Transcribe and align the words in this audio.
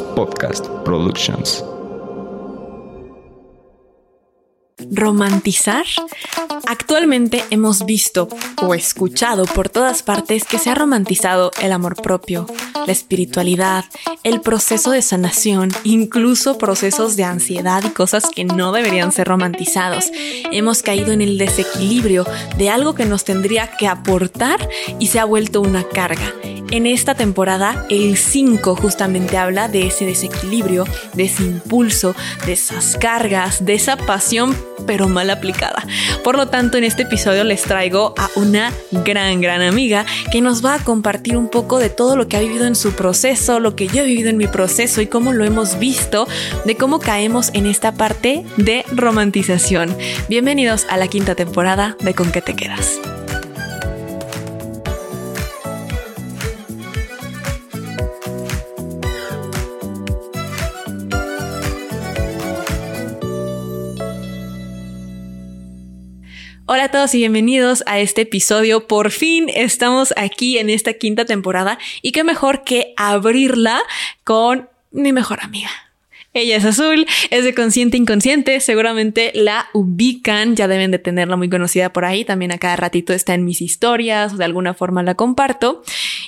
Podcast 0.00 0.84
Productions. 0.84 1.81
Romantizar? 4.92 5.86
Actualmente 6.66 7.42
hemos 7.50 7.86
visto 7.86 8.28
o 8.62 8.74
escuchado 8.74 9.46
por 9.46 9.68
todas 9.68 10.02
partes 10.02 10.44
que 10.44 10.58
se 10.58 10.70
ha 10.70 10.74
romantizado 10.74 11.50
el 11.60 11.72
amor 11.72 12.00
propio, 12.00 12.46
la 12.86 12.92
espiritualidad, 12.92 13.84
el 14.22 14.40
proceso 14.40 14.90
de 14.90 15.02
sanación, 15.02 15.70
incluso 15.84 16.58
procesos 16.58 17.16
de 17.16 17.24
ansiedad 17.24 17.82
y 17.84 17.90
cosas 17.90 18.28
que 18.34 18.44
no 18.44 18.72
deberían 18.72 19.12
ser 19.12 19.28
romantizados. 19.28 20.10
Hemos 20.52 20.82
caído 20.82 21.12
en 21.12 21.22
el 21.22 21.38
desequilibrio 21.38 22.26
de 22.58 22.70
algo 22.70 22.94
que 22.94 23.06
nos 23.06 23.24
tendría 23.24 23.76
que 23.76 23.88
aportar 23.88 24.68
y 24.98 25.06
se 25.06 25.18
ha 25.18 25.24
vuelto 25.24 25.60
una 25.62 25.84
carga. 25.88 26.32
En 26.70 26.86
esta 26.86 27.14
temporada, 27.14 27.86
el 27.90 28.16
5 28.16 28.76
justamente 28.76 29.36
habla 29.36 29.68
de 29.68 29.88
ese 29.88 30.06
desequilibrio, 30.06 30.86
de 31.12 31.24
ese 31.24 31.42
impulso, 31.42 32.14
de 32.46 32.54
esas 32.54 32.96
cargas, 32.96 33.62
de 33.66 33.74
esa 33.74 33.98
pasión 33.98 34.56
pero 34.86 35.08
mal 35.08 35.30
aplicada. 35.30 35.86
Por 36.22 36.36
lo 36.36 36.48
tanto, 36.48 36.78
en 36.78 36.84
este 36.84 37.02
episodio 37.02 37.44
les 37.44 37.62
traigo 37.62 38.14
a 38.16 38.30
una 38.36 38.72
gran, 38.90 39.40
gran 39.40 39.62
amiga 39.62 40.04
que 40.30 40.40
nos 40.40 40.64
va 40.64 40.74
a 40.74 40.78
compartir 40.78 41.36
un 41.36 41.48
poco 41.48 41.78
de 41.78 41.90
todo 41.90 42.16
lo 42.16 42.28
que 42.28 42.36
ha 42.36 42.40
vivido 42.40 42.66
en 42.66 42.74
su 42.74 42.92
proceso, 42.92 43.60
lo 43.60 43.76
que 43.76 43.86
yo 43.86 44.02
he 44.02 44.06
vivido 44.06 44.30
en 44.30 44.36
mi 44.36 44.46
proceso 44.46 45.00
y 45.00 45.06
cómo 45.06 45.32
lo 45.32 45.44
hemos 45.44 45.78
visto, 45.78 46.28
de 46.64 46.76
cómo 46.76 46.98
caemos 46.98 47.50
en 47.54 47.66
esta 47.66 47.92
parte 47.92 48.44
de 48.56 48.84
romantización. 48.92 49.96
Bienvenidos 50.28 50.86
a 50.88 50.96
la 50.96 51.08
quinta 51.08 51.34
temporada 51.34 51.96
de 52.00 52.14
Con 52.14 52.32
qué 52.32 52.40
te 52.40 52.54
quedas. 52.54 53.00
Todos 66.92 67.14
y 67.14 67.18
bienvenidos 67.18 67.82
a 67.86 68.00
este 68.00 68.20
episodio. 68.22 68.86
Por 68.86 69.10
fin 69.10 69.48
estamos 69.54 70.12
aquí 70.14 70.58
en 70.58 70.68
esta 70.68 70.92
quinta 70.92 71.24
temporada 71.24 71.78
y 72.02 72.12
qué 72.12 72.22
mejor 72.22 72.64
que 72.64 72.92
abrirla 72.98 73.80
con 74.24 74.68
mi 74.90 75.10
mejor 75.10 75.40
amiga. 75.42 75.70
Ella 76.34 76.56
es 76.56 76.64
azul, 76.64 77.06
es 77.30 77.44
de 77.44 77.54
consciente 77.54 77.98
inconsciente, 77.98 78.58
seguramente 78.60 79.32
la 79.34 79.68
ubican, 79.74 80.56
ya 80.56 80.66
deben 80.66 80.90
de 80.90 80.98
tenerla 80.98 81.36
muy 81.36 81.50
conocida 81.50 81.92
por 81.92 82.06
ahí, 82.06 82.24
también 82.24 82.52
a 82.52 82.58
cada 82.58 82.76
ratito 82.76 83.12
está 83.12 83.34
en 83.34 83.44
mis 83.44 83.60
historias, 83.60 84.32
o 84.32 84.36
de 84.36 84.44
alguna 84.44 84.72
forma 84.72 85.02
la 85.02 85.14
comparto. 85.14 85.82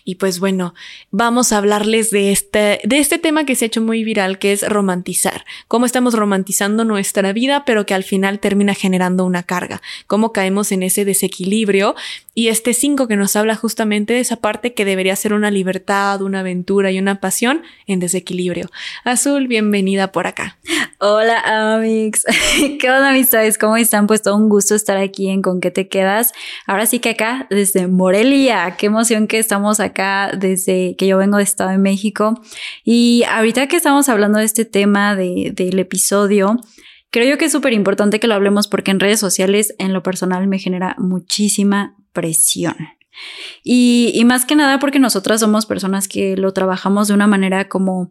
Y 0.04 0.16
pues 0.16 0.40
bueno, 0.40 0.74
vamos 1.10 1.52
a 1.52 1.58
hablarles 1.58 2.10
de 2.10 2.32
este, 2.32 2.80
de 2.84 2.98
este 2.98 3.18
tema 3.18 3.46
que 3.46 3.54
se 3.54 3.64
ha 3.64 3.66
hecho 3.66 3.80
muy 3.80 4.04
viral, 4.04 4.38
que 4.38 4.52
es 4.52 4.68
romantizar. 4.68 5.46
Cómo 5.68 5.86
estamos 5.86 6.12
romantizando 6.12 6.84
nuestra 6.84 7.32
vida, 7.32 7.64
pero 7.64 7.86
que 7.86 7.94
al 7.94 8.04
final 8.04 8.40
termina 8.40 8.74
generando 8.74 9.24
una 9.24 9.42
carga. 9.42 9.80
Cómo 10.06 10.32
caemos 10.32 10.72
en 10.72 10.82
ese 10.82 11.06
desequilibrio. 11.06 11.94
Y 12.34 12.48
este 12.48 12.74
5 12.74 13.06
que 13.08 13.16
nos 13.16 13.36
habla 13.36 13.54
justamente 13.54 14.12
de 14.12 14.20
esa 14.20 14.36
parte 14.36 14.74
que 14.74 14.84
debería 14.84 15.14
ser 15.16 15.32
una 15.32 15.50
libertad, 15.50 16.20
una 16.20 16.40
aventura 16.40 16.90
y 16.90 16.98
una 16.98 17.20
pasión 17.20 17.62
en 17.86 18.00
desequilibrio. 18.00 18.70
Azul, 19.04 19.46
por 20.12 20.26
acá. 20.26 20.58
Hola, 20.98 21.74
Amix. 21.74 22.24
¿Qué 22.80 22.90
onda, 22.90 23.10
amistades? 23.10 23.58
¿Cómo 23.58 23.76
están? 23.76 24.06
Pues 24.06 24.22
todo 24.22 24.36
un 24.36 24.48
gusto 24.48 24.74
estar 24.74 24.96
aquí 24.96 25.28
en 25.28 25.42
Con 25.42 25.60
qué 25.60 25.70
te 25.70 25.88
quedas. 25.88 26.32
Ahora 26.66 26.86
sí 26.86 26.98
que 26.98 27.10
acá, 27.10 27.46
desde 27.50 27.86
Morelia. 27.86 28.76
Qué 28.76 28.86
emoción 28.86 29.26
que 29.26 29.38
estamos 29.38 29.80
acá 29.80 30.32
desde 30.36 30.96
que 30.96 31.06
yo 31.06 31.18
vengo 31.18 31.36
de 31.36 31.42
Estado 31.42 31.70
de 31.70 31.78
México. 31.78 32.40
Y 32.84 33.24
ahorita 33.28 33.66
que 33.66 33.76
estamos 33.76 34.08
hablando 34.08 34.38
de 34.38 34.44
este 34.44 34.64
tema 34.64 35.14
del 35.14 35.78
episodio, 35.78 36.58
creo 37.10 37.28
yo 37.28 37.38
que 37.38 37.46
es 37.46 37.52
súper 37.52 37.72
importante 37.72 38.18
que 38.18 38.26
lo 38.26 38.34
hablemos 38.34 38.68
porque 38.68 38.90
en 38.90 39.00
redes 39.00 39.20
sociales, 39.20 39.74
en 39.78 39.92
lo 39.92 40.02
personal, 40.02 40.46
me 40.48 40.58
genera 40.58 40.96
muchísima 40.98 41.96
presión. 42.12 42.76
Y, 43.62 44.10
y 44.14 44.24
más 44.24 44.44
que 44.44 44.56
nada 44.56 44.78
porque 44.78 44.98
nosotras 44.98 45.40
somos 45.40 45.66
personas 45.66 46.08
que 46.08 46.36
lo 46.36 46.52
trabajamos 46.52 47.08
de 47.08 47.14
una 47.14 47.26
manera 47.26 47.68
como 47.68 48.10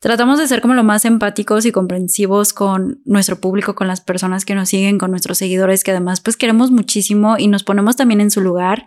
tratamos 0.00 0.38
de 0.38 0.48
ser 0.48 0.60
como 0.60 0.74
lo 0.74 0.82
más 0.82 1.04
empáticos 1.04 1.64
y 1.64 1.72
comprensivos 1.72 2.52
con 2.52 3.00
nuestro 3.04 3.40
público, 3.40 3.74
con 3.74 3.86
las 3.86 4.00
personas 4.00 4.44
que 4.44 4.54
nos 4.54 4.70
siguen, 4.70 4.98
con 4.98 5.10
nuestros 5.10 5.38
seguidores, 5.38 5.84
que 5.84 5.92
además 5.92 6.20
pues 6.20 6.36
queremos 6.36 6.70
muchísimo 6.70 7.36
y 7.38 7.46
nos 7.46 7.62
ponemos 7.62 7.96
también 7.96 8.20
en 8.20 8.30
su 8.30 8.40
lugar 8.40 8.86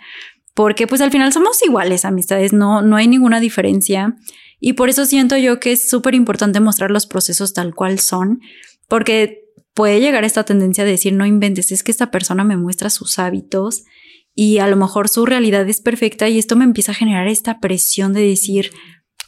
porque 0.53 0.85
pues 0.88 1.01
al 1.01 1.12
final 1.12 1.34
somos 1.34 1.63
iguales, 1.63 2.06
amistades, 2.06 2.53
no, 2.53 2.81
no 2.81 2.96
hay 2.96 3.07
ninguna 3.07 3.40
diferencia. 3.40 4.16
Y 4.59 4.74
por 4.74 4.90
eso 4.90 5.06
siento 5.06 5.35
yo 5.38 5.59
que 5.59 5.72
es 5.72 5.90
súper 5.90 6.16
importante 6.16 6.59
mostrar 6.59 6.91
los 6.91 7.07
procesos 7.07 7.53
tal 7.53 7.74
cual 7.74 8.00
son, 8.00 8.41
porque 8.88 9.44
puede 9.74 10.00
llegar 10.00 10.24
esta 10.24 10.44
tendencia 10.44 10.85
de 10.85 10.91
decir, 10.91 11.13
no 11.13 11.25
inventes, 11.25 11.72
es 11.72 11.84
que 11.84 11.91
esta 11.91 12.12
persona 12.12 12.44
me 12.44 12.57
muestra 12.57 12.90
sus 12.90 13.18
hábitos 13.18 13.84
y 14.35 14.59
a 14.59 14.68
lo 14.68 14.75
mejor 14.75 15.09
su 15.09 15.25
realidad 15.25 15.68
es 15.68 15.81
perfecta 15.81 16.30
y 16.30 16.38
esto 16.38 16.56
me 16.56 16.63
empieza 16.63 16.91
a 16.91 16.95
generar 16.95 17.28
esta 17.28 17.59
presión 17.59 18.13
de 18.13 18.22
decir, 18.22 18.72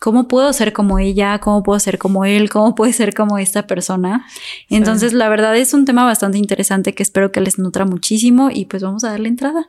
¿cómo 0.05 0.27
puedo 0.27 0.53
ser 0.53 0.71
como 0.71 0.99
ella? 0.99 1.39
¿Cómo 1.39 1.63
puedo 1.63 1.79
ser 1.79 1.97
como 1.97 2.25
él? 2.25 2.51
¿Cómo 2.51 2.75
puede 2.75 2.93
ser 2.93 3.15
como 3.15 3.39
esta 3.39 3.65
persona? 3.65 4.27
Entonces, 4.69 5.13
la 5.13 5.29
verdad 5.29 5.57
es 5.57 5.73
un 5.73 5.83
tema 5.83 6.05
bastante 6.05 6.37
interesante 6.37 6.93
que 6.93 7.01
espero 7.01 7.31
que 7.31 7.41
les 7.41 7.57
nutra 7.57 7.85
muchísimo 7.85 8.51
y 8.53 8.65
pues 8.65 8.83
vamos 8.83 9.03
a 9.03 9.09
darle 9.09 9.29
entrada. 9.29 9.67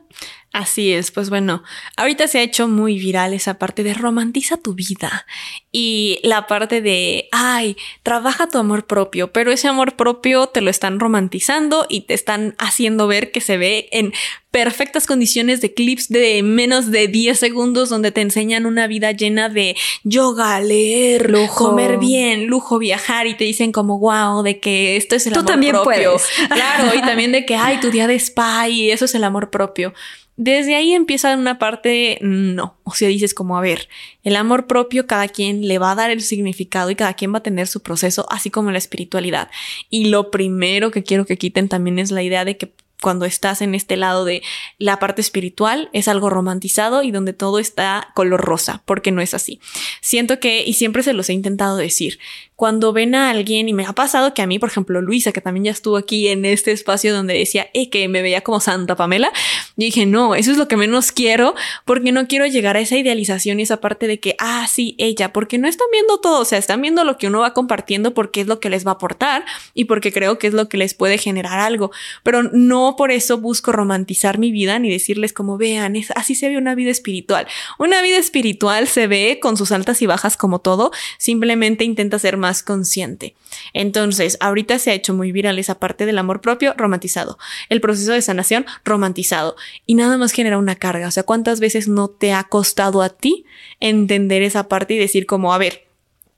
Así 0.53 0.91
es, 0.91 1.11
pues 1.11 1.29
bueno, 1.29 1.61
ahorita 1.97 2.27
se 2.27 2.39
ha 2.39 2.41
hecho 2.41 2.67
muy 2.67 2.97
viral 2.97 3.33
esa 3.33 3.59
parte 3.59 3.83
de 3.83 3.93
romantiza 3.93 4.57
tu 4.57 4.73
vida 4.73 5.27
y 5.71 6.19
la 6.23 6.47
parte 6.47 6.81
de, 6.81 7.27
ay, 7.31 7.77
trabaja 8.01 8.47
tu 8.47 8.57
amor 8.57 8.87
propio, 8.87 9.31
pero 9.31 9.51
ese 9.51 9.67
amor 9.67 9.95
propio 9.95 10.47
te 10.47 10.61
lo 10.61 10.71
están 10.71 10.99
romantizando 10.99 11.85
y 11.89 12.01
te 12.01 12.15
están 12.15 12.55
haciendo 12.57 13.05
ver 13.05 13.31
que 13.31 13.41
se 13.41 13.57
ve 13.57 13.89
en 13.91 14.13
perfectas 14.49 15.05
condiciones 15.05 15.61
de 15.61 15.75
clips 15.75 16.09
de 16.09 16.41
menos 16.41 16.89
de 16.89 17.07
10 17.07 17.37
segundos 17.37 17.89
donde 17.89 18.11
te 18.11 18.21
enseñan 18.21 18.65
una 18.65 18.87
vida 18.87 19.11
llena 19.11 19.49
de 19.49 19.75
yoga, 20.03 20.59
leer, 20.61 21.31
comer 21.53 21.99
bien, 21.99 22.47
lujo, 22.47 22.79
viajar 22.79 23.27
y 23.27 23.35
te 23.35 23.43
dicen 23.43 23.71
como 23.71 23.99
wow, 23.99 24.41
de 24.41 24.59
que 24.59 24.95
esto 24.97 25.15
es 25.15 25.27
el 25.27 25.33
Tú 25.33 25.41
amor 25.41 25.51
también 25.51 25.73
propio. 25.73 26.13
Puedes. 26.13 26.27
Claro, 26.47 26.95
y 26.95 27.01
también 27.01 27.31
de 27.33 27.45
que 27.45 27.55
ay, 27.55 27.79
tu 27.79 27.91
día 27.91 28.07
de 28.07 28.15
spa 28.15 28.67
y 28.69 28.89
eso 28.89 29.05
es 29.05 29.13
el 29.13 29.23
amor 29.25 29.51
propio 29.51 29.93
desde 30.37 30.75
ahí 30.75 30.93
empieza 30.93 31.35
una 31.35 31.57
parte 31.57 32.19
no. 32.21 32.77
O 32.83 32.93
sea, 32.93 33.09
dices 33.09 33.33
como, 33.33 33.57
a 33.57 33.61
ver, 33.61 33.89
el 34.23 34.35
amor 34.35 34.67
propio 34.67 35.07
cada 35.07 35.27
quien 35.27 35.67
le 35.67 35.79
va 35.79 35.91
a 35.91 35.95
dar 35.95 36.11
el 36.11 36.21
significado 36.21 36.91
y 36.91 36.95
cada 36.95 37.15
quien 37.15 37.33
va 37.33 37.39
a 37.39 37.43
tener 37.43 37.67
su 37.67 37.81
proceso, 37.81 38.27
así 38.29 38.51
como 38.51 38.71
la 38.71 38.77
espiritualidad. 38.77 39.49
Y 39.89 40.05
lo 40.05 40.29
primero 40.29 40.91
que 40.91 41.03
quiero 41.03 41.25
que 41.25 41.37
quiten 41.37 41.67
también 41.67 41.97
es 41.97 42.11
la 42.11 42.21
idea 42.21 42.45
de 42.45 42.55
que 42.55 42.71
cuando 43.01 43.25
estás 43.25 43.61
en 43.61 43.75
este 43.75 43.95
lado 43.95 44.25
de 44.25 44.41
la 44.79 44.97
parte 44.97 45.21
espiritual 45.21 45.89
es 45.93 46.07
algo 46.07 46.29
romantizado 46.29 47.03
y 47.03 47.11
donde 47.11 47.33
todo 47.33 47.59
está 47.59 48.09
color 48.15 48.41
rosa, 48.41 48.81
porque 48.85 49.11
no 49.11 49.21
es 49.21 49.33
así. 49.33 49.59
Siento 50.01 50.39
que, 50.39 50.63
y 50.65 50.73
siempre 50.73 51.03
se 51.03 51.13
los 51.13 51.29
he 51.29 51.33
intentado 51.33 51.77
decir, 51.77 52.19
cuando 52.55 52.91
ven 52.91 53.13
a 53.13 53.29
alguien, 53.29 53.69
y 53.69 53.73
me 53.73 53.85
ha 53.85 53.93
pasado 53.93 54.33
que 54.33 54.41
a 54.41 54.47
mí, 54.47 54.57
por 54.57 54.69
ejemplo, 54.69 54.99
Luisa, 54.99 55.31
que 55.31 55.41
también 55.41 55.65
ya 55.65 55.71
estuvo 55.71 55.95
aquí 55.95 56.27
en 56.27 56.43
este 56.43 56.71
espacio 56.71 57.13
donde 57.13 57.35
decía 57.35 57.69
eh, 57.75 57.91
que 57.91 58.07
me 58.07 58.23
veía 58.23 58.41
como 58.41 58.59
Santa 58.59 58.95
Pamela, 58.95 59.31
yo 59.75 59.85
dije, 59.85 60.07
no, 60.07 60.33
eso 60.33 60.49
es 60.49 60.57
lo 60.57 60.67
que 60.67 60.75
menos 60.75 61.11
quiero, 61.11 61.53
porque 61.85 62.11
no 62.11 62.27
quiero 62.27 62.47
llegar 62.47 62.75
a 62.75 62.79
esa 62.79 62.97
idealización 62.97 63.59
y 63.59 63.63
esa 63.63 63.77
parte 63.77 64.07
de 64.07 64.19
que, 64.19 64.35
ah, 64.39 64.65
sí, 64.67 64.95
ella, 64.97 65.33
porque 65.33 65.59
no 65.59 65.67
están 65.67 65.85
viendo 65.91 66.19
todo, 66.19 66.41
o 66.41 66.45
sea, 66.45 66.57
están 66.57 66.81
viendo 66.81 67.03
lo 67.03 67.19
que 67.19 67.27
uno 67.27 67.41
va 67.41 67.53
compartiendo 67.53 68.15
porque 68.15 68.41
es 68.41 68.47
lo 68.47 68.59
que 68.59 68.71
les 68.71 68.87
va 68.87 68.91
a 68.91 68.93
aportar 68.95 69.45
y 69.75 69.85
porque 69.85 70.11
creo 70.11 70.39
que 70.39 70.47
es 70.47 70.55
lo 70.55 70.67
que 70.67 70.77
les 70.77 70.95
puede 70.95 71.19
generar 71.19 71.59
algo, 71.59 71.91
pero 72.23 72.41
no 72.41 72.86
por 72.95 73.11
eso 73.11 73.37
busco 73.37 73.71
romantizar 73.71 74.37
mi 74.37 74.51
vida 74.51 74.79
ni 74.79 74.89
decirles 74.89 75.33
como 75.33 75.57
vean, 75.57 75.95
es, 75.95 76.11
así 76.11 76.35
se 76.35 76.49
ve 76.49 76.57
una 76.57 76.75
vida 76.75 76.91
espiritual. 76.91 77.47
Una 77.79 78.01
vida 78.01 78.17
espiritual 78.17 78.87
se 78.87 79.07
ve 79.07 79.39
con 79.41 79.57
sus 79.57 79.71
altas 79.71 80.01
y 80.01 80.05
bajas 80.05 80.37
como 80.37 80.59
todo, 80.59 80.91
simplemente 81.17 81.83
intenta 81.83 82.19
ser 82.19 82.37
más 82.37 82.63
consciente. 82.63 83.35
Entonces, 83.73 84.37
ahorita 84.39 84.79
se 84.79 84.91
ha 84.91 84.93
hecho 84.93 85.13
muy 85.13 85.31
viral 85.31 85.59
esa 85.59 85.79
parte 85.79 86.05
del 86.05 86.17
amor 86.17 86.41
propio 86.41 86.73
romantizado, 86.77 87.37
el 87.69 87.81
proceso 87.81 88.13
de 88.13 88.21
sanación 88.21 88.65
romantizado 88.85 89.55
y 89.85 89.95
nada 89.95 90.17
más 90.17 90.31
genera 90.31 90.57
una 90.57 90.75
carga. 90.75 91.07
O 91.07 91.11
sea, 91.11 91.23
¿cuántas 91.23 91.59
veces 91.59 91.87
no 91.87 92.07
te 92.07 92.33
ha 92.33 92.43
costado 92.43 93.01
a 93.01 93.09
ti 93.09 93.45
entender 93.79 94.41
esa 94.41 94.67
parte 94.67 94.93
y 94.93 94.97
decir 94.97 95.25
como, 95.25 95.53
a 95.53 95.57
ver, 95.57 95.87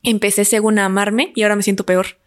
empecé 0.03 0.45
según 0.45 0.79
a 0.79 0.85
amarme 0.85 1.31
y 1.35 1.43
ahora 1.43 1.55
me 1.55 1.63
siento 1.63 1.85
peor? 1.85 2.17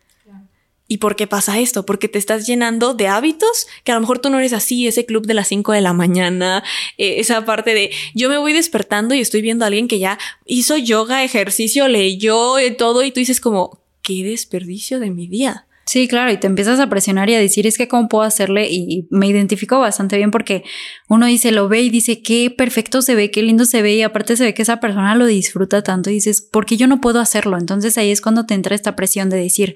¿Y 0.88 0.98
por 0.98 1.16
qué 1.16 1.26
pasa 1.26 1.58
esto? 1.58 1.86
Porque 1.86 2.08
te 2.08 2.18
estás 2.18 2.46
llenando 2.46 2.92
de 2.94 3.08
hábitos 3.08 3.66
que 3.84 3.92
a 3.92 3.94
lo 3.94 4.00
mejor 4.00 4.18
tú 4.18 4.28
no 4.30 4.38
eres 4.38 4.52
así, 4.52 4.86
ese 4.86 5.06
club 5.06 5.26
de 5.26 5.34
las 5.34 5.48
5 5.48 5.72
de 5.72 5.80
la 5.80 5.92
mañana, 5.92 6.62
eh, 6.98 7.14
esa 7.18 7.44
parte 7.44 7.72
de 7.72 7.90
yo 8.14 8.28
me 8.28 8.36
voy 8.36 8.52
despertando 8.52 9.14
y 9.14 9.20
estoy 9.20 9.42
viendo 9.42 9.64
a 9.64 9.68
alguien 9.68 9.88
que 9.88 9.98
ya 9.98 10.18
hizo 10.44 10.76
yoga, 10.76 11.24
ejercicio, 11.24 11.88
leyó 11.88 12.60
y 12.60 12.72
todo 12.72 13.02
y 13.04 13.10
tú 13.10 13.20
dices 13.20 13.40
como, 13.40 13.80
qué 14.02 14.24
desperdicio 14.24 15.00
de 15.00 15.10
mi 15.10 15.28
día. 15.28 15.66
Sí, 15.84 16.06
claro, 16.06 16.30
y 16.30 16.36
te 16.36 16.46
empiezas 16.46 16.78
a 16.78 16.88
presionar 16.88 17.28
y 17.28 17.34
a 17.34 17.40
decir, 17.40 17.66
es 17.66 17.76
que 17.76 17.88
cómo 17.88 18.08
puedo 18.08 18.24
hacerle, 18.24 18.68
y, 18.70 19.08
me 19.10 19.26
identifico 19.26 19.80
bastante 19.80 20.16
bien 20.16 20.30
porque 20.30 20.62
uno 21.08 21.26
dice, 21.26 21.50
lo 21.50 21.68
ve 21.68 21.80
y 21.80 21.90
dice, 21.90 22.22
qué 22.22 22.50
perfecto 22.56 23.02
se 23.02 23.16
ve, 23.16 23.30
qué 23.30 23.42
lindo 23.42 23.64
se 23.64 23.82
ve, 23.82 23.94
y 23.94 24.02
aparte 24.02 24.36
se 24.36 24.44
ve 24.44 24.54
que 24.54 24.62
esa 24.62 24.78
persona 24.78 25.14
lo 25.16 25.26
disfruta 25.26 25.82
tanto, 25.82 26.08
y 26.08 26.14
dices, 26.14 26.40
¿por 26.40 26.66
qué 26.66 26.76
yo 26.76 26.86
no 26.86 27.00
puedo 27.00 27.18
hacerlo? 27.18 27.58
Entonces 27.58 27.98
ahí 27.98 28.10
es 28.10 28.20
cuando 28.20 28.46
te 28.46 28.54
entra 28.54 28.76
esta 28.76 28.94
presión 28.94 29.28
de 29.28 29.38
decir, 29.38 29.74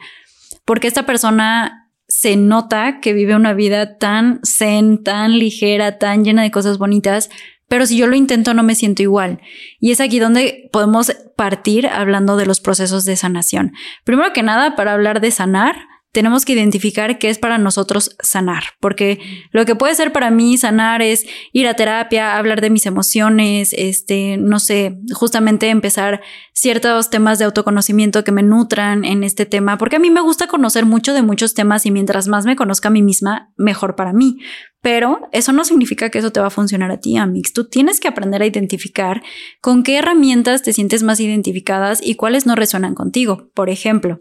porque 0.66 0.88
esta 0.88 1.06
persona 1.06 1.90
se 2.08 2.36
nota 2.36 3.00
que 3.00 3.14
vive 3.14 3.34
una 3.34 3.54
vida 3.54 3.96
tan 3.96 4.40
zen, 4.44 5.02
tan 5.02 5.38
ligera, 5.38 5.98
tan 5.98 6.24
llena 6.24 6.42
de 6.42 6.50
cosas 6.50 6.76
bonitas, 6.76 7.30
pero 7.68 7.86
si 7.86 7.96
yo 7.96 8.06
lo 8.06 8.14
intento 8.14 8.52
no 8.52 8.62
me 8.62 8.74
siento 8.74 9.02
igual. 9.02 9.40
Y 9.80 9.90
es 9.90 10.00
aquí 10.00 10.18
donde 10.18 10.68
podemos 10.72 11.12
partir 11.36 11.86
hablando 11.86 12.36
de 12.36 12.46
los 12.46 12.60
procesos 12.60 13.04
de 13.04 13.16
sanación. 13.16 13.72
Primero 14.04 14.32
que 14.32 14.42
nada, 14.42 14.76
para 14.76 14.92
hablar 14.92 15.20
de 15.20 15.30
sanar, 15.30 15.85
tenemos 16.16 16.46
que 16.46 16.54
identificar 16.54 17.18
qué 17.18 17.28
es 17.28 17.36
para 17.36 17.58
nosotros 17.58 18.16
sanar, 18.22 18.62
porque 18.80 19.18
lo 19.50 19.66
que 19.66 19.74
puede 19.74 19.94
ser 19.94 20.12
para 20.12 20.30
mí 20.30 20.56
sanar 20.56 21.02
es 21.02 21.26
ir 21.52 21.68
a 21.68 21.74
terapia, 21.74 22.38
hablar 22.38 22.62
de 22.62 22.70
mis 22.70 22.86
emociones, 22.86 23.74
este, 23.76 24.38
no 24.38 24.58
sé, 24.58 24.96
justamente 25.12 25.68
empezar 25.68 26.22
ciertos 26.54 27.10
temas 27.10 27.38
de 27.38 27.44
autoconocimiento 27.44 28.24
que 28.24 28.32
me 28.32 28.42
nutran 28.42 29.04
en 29.04 29.24
este 29.24 29.44
tema, 29.44 29.76
porque 29.76 29.96
a 29.96 29.98
mí 29.98 30.08
me 30.08 30.22
gusta 30.22 30.46
conocer 30.46 30.86
mucho 30.86 31.12
de 31.12 31.20
muchos 31.20 31.52
temas 31.52 31.84
y 31.84 31.90
mientras 31.90 32.28
más 32.28 32.46
me 32.46 32.56
conozca 32.56 32.88
a 32.88 32.92
mí 32.92 33.02
misma, 33.02 33.52
mejor 33.58 33.94
para 33.94 34.14
mí. 34.14 34.38
Pero 34.80 35.28
eso 35.32 35.52
no 35.52 35.66
significa 35.66 36.08
que 36.08 36.20
eso 36.20 36.32
te 36.32 36.40
va 36.40 36.46
a 36.46 36.50
funcionar 36.50 36.90
a 36.92 36.98
ti, 36.98 37.18
Amix. 37.18 37.52
Tú 37.52 37.68
tienes 37.68 38.00
que 38.00 38.08
aprender 38.08 38.40
a 38.40 38.46
identificar 38.46 39.22
con 39.60 39.82
qué 39.82 39.98
herramientas 39.98 40.62
te 40.62 40.72
sientes 40.72 41.02
más 41.02 41.20
identificadas 41.20 42.00
y 42.02 42.14
cuáles 42.14 42.46
no 42.46 42.54
resuenan 42.54 42.94
contigo. 42.94 43.50
Por 43.52 43.68
ejemplo, 43.68 44.20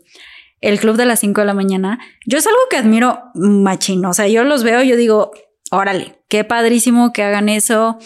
el 0.61 0.79
club 0.79 0.95
de 0.95 1.05
las 1.05 1.19
5 1.19 1.41
de 1.41 1.47
la 1.47 1.53
mañana, 1.53 1.99
yo 2.25 2.37
es 2.37 2.47
algo 2.47 2.59
que 2.69 2.77
admiro 2.77 3.19
machino. 3.35 4.09
O 4.09 4.13
sea, 4.13 4.27
yo 4.27 4.43
los 4.43 4.63
veo, 4.63 4.81
yo 4.83 4.95
digo, 4.95 5.31
órale, 5.71 6.19
qué 6.29 6.43
padrísimo 6.43 7.13
que 7.13 7.23
hagan 7.23 7.49
eso, 7.49 7.97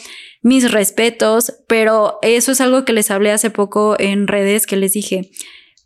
mis 0.41 0.71
respetos, 0.71 1.53
pero 1.67 2.19
eso 2.21 2.51
es 2.51 2.61
algo 2.61 2.85
que 2.85 2.93
les 2.93 3.11
hablé 3.11 3.31
hace 3.31 3.49
poco 3.49 3.95
en 3.99 4.27
redes, 4.27 4.65
que 4.65 4.77
les 4.77 4.93
dije, 4.93 5.31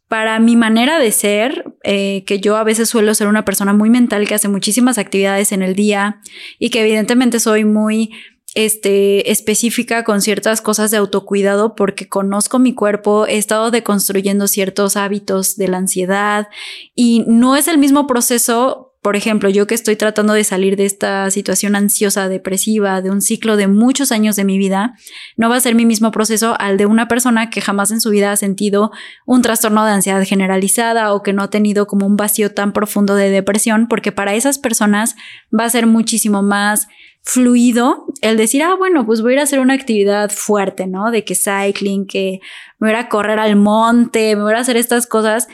para 0.08 0.38
mi 0.40 0.56
manera 0.56 1.00
de 1.00 1.12
ser, 1.12 1.66
eh, 1.84 2.24
que 2.28 2.40
yo 2.40 2.56
a 2.56 2.64
veces 2.64 2.88
suelo 2.88 3.16
ser 3.16 3.28
una 3.28 3.46
persona 3.46 3.74
muy 3.74 3.90
mental 3.90 4.28
que 4.28 4.36
hace 4.36 4.48
muchísimas 4.48 5.00
actividades 5.00 5.52
en 5.52 5.64
el 5.64 5.74
día 5.74 6.22
y 6.60 6.70
que 6.70 6.82
evidentemente 6.82 7.40
soy 7.40 7.66
muy 7.66 8.12
este, 8.56 9.32
específica 9.32 10.04
con 10.04 10.22
ciertas 10.22 10.62
cosas 10.62 10.92
de 10.92 10.98
autocuidado 10.98 11.76
porque 11.76 12.08
conozco 12.08 12.60
mi 12.60 12.74
cuerpo, 12.74 13.26
he 13.26 13.38
estado 13.38 13.72
deconstruyendo 13.72 14.48
ciertos 14.48 14.96
hábitos 14.96 15.56
de 15.56 15.68
la 15.68 15.78
ansiedad 15.78 16.48
y 16.96 17.24
no 17.28 17.56
es 17.56 17.68
el 17.68 17.78
mismo 17.78 18.06
proceso. 18.08 18.92
Por 19.02 19.18
ejemplo, 19.18 19.50
yo 19.50 19.68
que 19.68 19.76
estoy 19.76 19.98
tratando 19.98 20.32
de 20.32 20.46
salir 20.46 20.78
de 20.78 20.86
esta 20.86 21.30
situación 21.30 21.76
ansiosa, 21.76 22.30
depresiva, 22.30 23.02
de 23.02 23.12
un 23.12 23.22
ciclo 23.22 23.58
de 23.58 23.68
muchos 23.68 24.14
años 24.14 24.38
de 24.38 24.46
mi 24.46 24.58
vida, 24.58 24.96
no 25.36 25.50
va 25.50 25.58
a 25.58 25.60
ser 25.60 25.76
mi 25.76 25.86
mismo 25.86 26.12
proceso 26.12 26.56
al 26.58 26.78
de 26.78 26.86
una 26.86 27.10
persona 27.10 27.50
que 27.50 27.60
jamás 27.60 27.92
en 27.92 28.00
su 28.00 28.12
vida 28.12 28.32
ha 28.32 28.38
sentido 28.38 28.92
un 29.26 29.42
trastorno 29.42 29.84
de 29.84 29.92
ansiedad 29.92 30.24
generalizada 30.24 31.14
o 31.14 31.22
que 31.22 31.34
no 31.34 31.44
ha 31.44 31.50
tenido 31.50 31.86
como 31.86 32.06
un 32.06 32.16
vacío 32.16 32.54
tan 32.54 32.72
profundo 32.72 33.16
de 33.16 33.30
depresión, 33.30 33.88
porque 33.90 34.14
para 34.14 34.36
esas 34.36 34.58
personas 34.58 35.18
va 35.54 35.66
a 35.66 35.70
ser 35.70 35.86
muchísimo 35.86 36.42
más 36.42 36.88
fluido 37.24 38.06
el 38.22 38.36
decir, 38.36 38.62
ah, 38.64 38.76
bueno, 38.76 39.06
pues 39.06 39.22
voy 39.22 39.32
a 39.32 39.34
ir 39.34 39.40
a 39.40 39.44
hacer 39.44 39.60
una 39.60 39.74
actividad 39.74 40.30
fuerte, 40.30 40.88
¿no? 40.88 41.10
De 41.10 41.24
que 41.24 41.36
cycling, 41.36 42.06
que 42.06 42.42
me 42.80 42.90
voy 42.90 43.00
a 43.00 43.08
correr 43.08 43.40
al 43.40 43.56
monte, 43.56 44.36
me 44.36 44.44
voy 44.44 44.54
a 44.54 44.60
hacer 44.60 44.76
estas 44.76 45.08
cosas. 45.08 45.48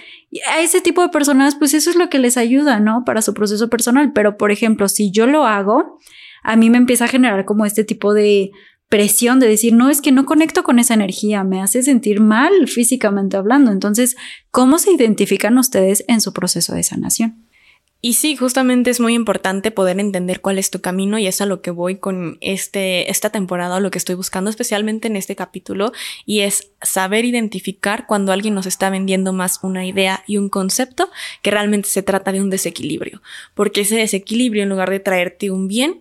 A 0.51 0.62
ese 0.62 0.81
tipo 0.81 1.04
de 1.04 1.10
personas, 1.10 1.56
pues 1.56 1.75
eso 1.75 1.92
es 1.92 1.95
lo 1.95 2.10
que 2.10 2.18
les 2.18 2.38
ayuda, 2.38 2.80
¿no? 2.80 3.04
Para 3.06 3.21
su 3.21 3.36
proceso 3.36 3.69
personal. 3.69 4.13
Pero, 4.13 4.36
por 4.36 4.51
ejemplo, 4.51 4.89
si 4.89 5.12
yo 5.12 5.27
lo 5.27 5.45
hago, 5.45 6.00
a 6.44 6.56
mí 6.56 6.71
me 6.71 6.77
empieza 6.77 7.06
a 7.06 7.10
generar 7.10 7.45
como 7.45 7.66
este 7.66 7.83
tipo 7.83 8.16
de 8.16 8.51
presión 8.89 9.39
de 9.39 9.48
decir, 9.48 9.74
no, 9.74 9.92
es 9.92 10.01
que 10.01 10.12
no 10.12 10.25
conecto 10.25 10.63
con 10.63 10.80
esa 10.80 10.95
energía, 10.95 11.44
me 11.44 11.62
hace 11.62 11.83
sentir 11.83 12.19
mal 12.19 12.68
físicamente 12.68 13.38
hablando. 13.38 13.71
Entonces, 13.71 14.18
¿cómo 14.50 14.80
se 14.80 14.92
identifican 14.92 15.60
ustedes 15.60 16.04
en 16.07 16.19
su 16.19 16.33
proceso 16.33 16.74
de 16.74 16.81
sanación? 16.81 17.49
Y 18.01 18.13
sí, 18.13 18.38
justamente 18.38 18.90
es 18.90 19.01
muy 19.01 19.13
importante 19.13 19.72
poder 19.72 20.00
entender 20.00 20.40
cuál 20.40 20.57
es 20.57 20.72
tu 20.72 20.80
camino 20.80 21.19
y 21.19 21.28
es 21.28 21.42
a 21.42 21.46
lo 21.46 21.62
que 21.62 21.69
voy 21.69 21.98
con 21.98 22.38
este, 22.40 23.12
esta 23.12 23.30
temporada, 23.30 23.81
lo 23.81 23.92
que 23.92 23.98
estoy 23.98 24.16
buscando 24.16 24.50
especialmente 24.50 25.10
en 25.10 25.18
este 25.18 25.36
capítulo, 25.36 25.92
y 26.25 26.40
es 26.40 26.72
saber 26.81 27.25
identificar 27.25 28.07
cuando 28.07 28.31
alguien 28.31 28.54
nos 28.54 28.68
está 28.68 28.90
vendiendo 28.90 29.34
más 29.34 29.60
una 29.63 29.86
idea 29.86 30.24
y 30.28 30.38
un 30.38 30.48
concepto 30.48 31.10
que 31.42 31.51
realmente 31.51 31.90
se 31.90 32.01
trata 32.01 32.31
de 32.31 32.40
un 32.40 32.50
desequilibrio, 32.50 33.22
porque 33.54 33.81
ese 33.81 33.98
desequilibrio 33.98 34.63
en 34.63 34.69
lugar 34.69 34.90
de 34.92 35.02
traerte 35.02 35.52
un 35.52 35.68
bien, 35.68 36.00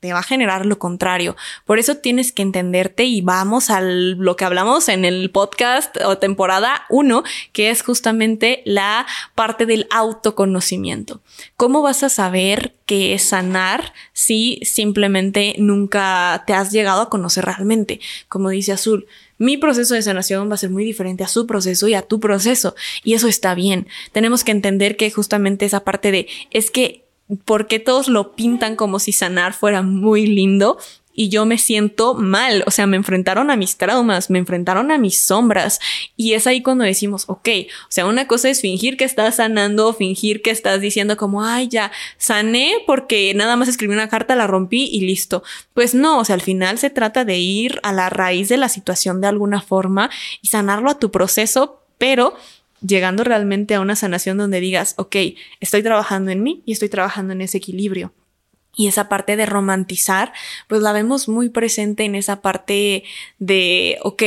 te 0.00 0.12
va 0.12 0.20
a 0.20 0.22
generar 0.24 0.64
lo 0.64 0.78
contrario. 0.78 1.36
Por 1.64 1.78
eso 1.78 1.96
tienes 1.96 2.32
que 2.32 2.42
entenderte 2.42 3.04
y 3.04 3.20
vamos 3.20 3.70
a 3.70 3.80
lo 3.80 4.36
que 4.36 4.44
hablamos 4.44 4.88
en 4.88 5.04
el 5.04 5.30
podcast 5.30 5.96
o 6.04 6.18
temporada 6.18 6.86
1, 6.88 7.24
que 7.52 7.70
es 7.70 7.82
justamente 7.82 8.62
la 8.64 9.06
parte 9.34 9.66
del 9.66 9.86
autoconocimiento. 9.90 11.20
¿Cómo 11.56 11.82
vas 11.82 12.02
a 12.04 12.08
saber 12.08 12.74
qué 12.86 13.14
es 13.14 13.24
sanar 13.24 13.92
si 14.12 14.60
simplemente 14.62 15.54
nunca 15.58 16.44
te 16.46 16.54
has 16.54 16.70
llegado 16.70 17.02
a 17.02 17.10
conocer 17.10 17.44
realmente? 17.44 18.00
Como 18.28 18.50
dice 18.50 18.72
Azul, 18.72 19.06
mi 19.36 19.56
proceso 19.56 19.94
de 19.94 20.02
sanación 20.02 20.50
va 20.50 20.54
a 20.54 20.58
ser 20.58 20.70
muy 20.70 20.84
diferente 20.84 21.24
a 21.24 21.28
su 21.28 21.46
proceso 21.46 21.88
y 21.88 21.94
a 21.94 22.02
tu 22.02 22.20
proceso. 22.20 22.74
Y 23.02 23.14
eso 23.14 23.28
está 23.28 23.54
bien. 23.54 23.88
Tenemos 24.12 24.44
que 24.44 24.52
entender 24.52 24.96
que 24.96 25.10
justamente 25.10 25.64
esa 25.64 25.84
parte 25.84 26.10
de 26.12 26.28
es 26.50 26.70
que 26.70 27.07
porque 27.44 27.78
todos 27.78 28.08
lo 28.08 28.34
pintan 28.34 28.76
como 28.76 28.98
si 28.98 29.12
sanar 29.12 29.52
fuera 29.52 29.82
muy 29.82 30.26
lindo 30.26 30.78
y 31.20 31.30
yo 31.30 31.46
me 31.46 31.58
siento 31.58 32.14
mal, 32.14 32.62
o 32.68 32.70
sea, 32.70 32.86
me 32.86 32.96
enfrentaron 32.96 33.50
a 33.50 33.56
mis 33.56 33.76
traumas, 33.76 34.30
me 34.30 34.38
enfrentaron 34.38 34.92
a 34.92 34.98
mis 34.98 35.20
sombras 35.20 35.80
y 36.16 36.34
es 36.34 36.46
ahí 36.46 36.62
cuando 36.62 36.84
decimos, 36.84 37.24
ok, 37.26 37.48
o 37.66 37.90
sea, 37.90 38.06
una 38.06 38.28
cosa 38.28 38.48
es 38.50 38.60
fingir 38.60 38.96
que 38.96 39.02
estás 39.02 39.34
sanando, 39.34 39.92
fingir 39.92 40.42
que 40.42 40.52
estás 40.52 40.80
diciendo 40.80 41.16
como, 41.16 41.42
ay, 41.42 41.66
ya, 41.66 41.90
sané 42.18 42.74
porque 42.86 43.34
nada 43.34 43.56
más 43.56 43.66
escribí 43.66 43.92
una 43.92 44.08
carta, 44.08 44.36
la 44.36 44.46
rompí 44.46 44.88
y 44.92 45.00
listo. 45.00 45.42
Pues 45.74 45.92
no, 45.92 46.20
o 46.20 46.24
sea, 46.24 46.36
al 46.36 46.40
final 46.40 46.78
se 46.78 46.88
trata 46.88 47.24
de 47.24 47.36
ir 47.36 47.80
a 47.82 47.92
la 47.92 48.10
raíz 48.10 48.48
de 48.48 48.56
la 48.56 48.68
situación 48.68 49.20
de 49.20 49.26
alguna 49.26 49.60
forma 49.60 50.10
y 50.40 50.46
sanarlo 50.46 50.88
a 50.88 51.00
tu 51.00 51.10
proceso, 51.10 51.82
pero 51.98 52.36
llegando 52.80 53.24
realmente 53.24 53.74
a 53.74 53.80
una 53.80 53.96
sanación 53.96 54.38
donde 54.38 54.60
digas, 54.60 54.94
ok, 54.96 55.16
estoy 55.60 55.82
trabajando 55.82 56.30
en 56.30 56.42
mí 56.42 56.62
y 56.66 56.72
estoy 56.72 56.88
trabajando 56.88 57.32
en 57.32 57.40
ese 57.40 57.58
equilibrio. 57.58 58.12
Y 58.76 58.86
esa 58.86 59.08
parte 59.08 59.36
de 59.36 59.46
romantizar, 59.46 60.32
pues 60.68 60.82
la 60.82 60.92
vemos 60.92 61.28
muy 61.28 61.48
presente 61.48 62.04
en 62.04 62.14
esa 62.14 62.42
parte 62.42 63.02
de, 63.38 63.98
ok, 64.02 64.22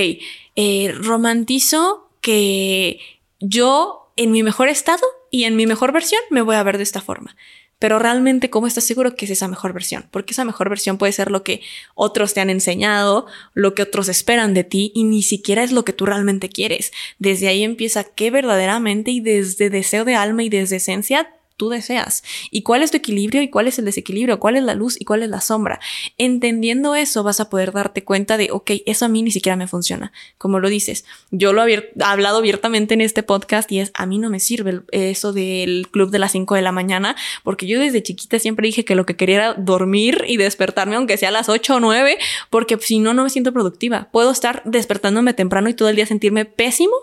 eh, 0.56 0.94
romantizo 0.98 2.09
que 2.19 3.00
yo 3.39 4.12
en 4.17 4.31
mi 4.31 4.43
mejor 4.43 4.67
estado 4.67 5.03
y 5.29 5.46
en 5.46 5.55
mi 5.55 5.65
mejor 5.65 5.93
versión 5.93 6.22
me 6.29 6.41
voy 6.41 6.55
a 6.55 6.63
ver 6.63 6.77
de 6.77 6.84
esta 6.84 7.01
forma 7.01 7.36
pero 7.81 7.97
realmente 7.97 8.51
cómo 8.51 8.67
estás 8.67 8.83
seguro 8.83 9.15
que 9.15 9.25
es 9.25 9.31
esa 9.31 9.47
mejor 9.47 9.73
versión, 9.73 10.05
porque 10.11 10.33
esa 10.33 10.45
mejor 10.45 10.69
versión 10.69 11.00
puede 11.00 11.13
ser 11.13 11.31
lo 11.31 11.43
que 11.43 11.61
otros 11.95 12.35
te 12.35 12.39
han 12.39 12.51
enseñado, 12.51 13.25
lo 13.55 13.73
que 13.73 13.81
otros 13.81 14.07
esperan 14.07 14.53
de 14.53 14.63
ti 14.63 14.91
y 14.93 15.03
ni 15.03 15.23
siquiera 15.23 15.63
es 15.63 15.71
lo 15.71 15.83
que 15.83 15.91
tú 15.91 16.05
realmente 16.05 16.47
quieres. 16.47 16.93
Desde 17.17 17.47
ahí 17.47 17.63
empieza 17.63 18.03
que 18.03 18.29
verdaderamente 18.29 19.09
y 19.09 19.19
desde 19.19 19.71
deseo 19.71 20.05
de 20.05 20.13
alma 20.13 20.43
y 20.43 20.50
desde 20.50 20.75
esencia 20.75 21.33
tú 21.62 21.70
deseas 21.70 22.24
y 22.50 22.63
cuál 22.63 22.82
es 22.82 22.89
tu 22.89 22.98
equilibrio 22.98 23.44
y 23.44 23.51
cuál 23.51 23.68
es 23.68 23.77
el 23.77 23.86
desequilibrio, 23.86 24.39
cuál 24.39 24.58
es 24.58 24.63
la 24.63 24.74
luz 24.74 25.00
y 25.00 25.06
cuál 25.06 25.22
es 25.22 25.30
la 25.30 25.41
sombra. 25.41 25.80
Entendiendo 26.18 26.96
eso 26.96 27.22
vas 27.22 27.39
a 27.39 27.51
poder 27.51 27.72
darte 27.72 28.03
cuenta 28.03 28.36
de, 28.36 28.50
ok, 28.50 28.72
eso 28.88 29.06
a 29.06 29.10
mí 29.10 29.22
ni 29.22 29.30
siquiera 29.30 29.56
me 29.56 29.68
funciona. 29.68 30.12
Como 30.39 30.60
lo 30.60 30.70
dices, 30.70 31.06
yo 31.30 31.53
lo 31.53 31.63
he 31.68 31.94
hablado 32.03 32.39
abiertamente 32.39 32.96
en 32.96 33.01
este 33.01 33.22
podcast 33.22 33.72
y 33.72 33.77
es, 33.77 33.91
a 33.94 34.08
mí 34.08 34.18
no 34.18 34.32
me 34.32 34.39
sirve 34.39 34.82
eso 34.91 35.34
del 35.34 35.88
club 35.91 36.10
de 36.10 36.18
las 36.18 36.32
5 36.32 36.56
de 36.56 36.63
la 36.63 36.72
mañana 36.72 37.15
porque 37.44 37.68
yo 37.68 37.80
desde 37.80 38.01
chiquita 38.01 38.39
siempre 38.39 38.65
dije 38.65 38.84
que 38.84 38.96
lo 38.96 39.06
que 39.06 39.15
quería 39.15 39.36
era 39.36 39.53
dormir 39.53 40.25
y 40.27 40.38
despertarme 40.38 40.96
aunque 40.96 41.18
sea 41.18 41.30
a 41.30 41.32
las 41.32 41.48
8 41.48 41.75
o 41.75 41.80
9 41.80 42.18
porque 42.50 42.80
si 42.80 42.98
no, 42.98 43.13
no 43.13 43.25
me 43.25 43.30
siento 43.30 43.53
productiva. 43.53 44.10
Puedo 44.12 44.32
estar 44.32 44.63
despertándome 44.65 45.36
temprano 45.36 45.70
y 45.70 45.75
todo 45.75 45.89
el 45.89 45.96
día 45.96 46.08
sentirme 46.08 46.46
pésimo 46.46 46.96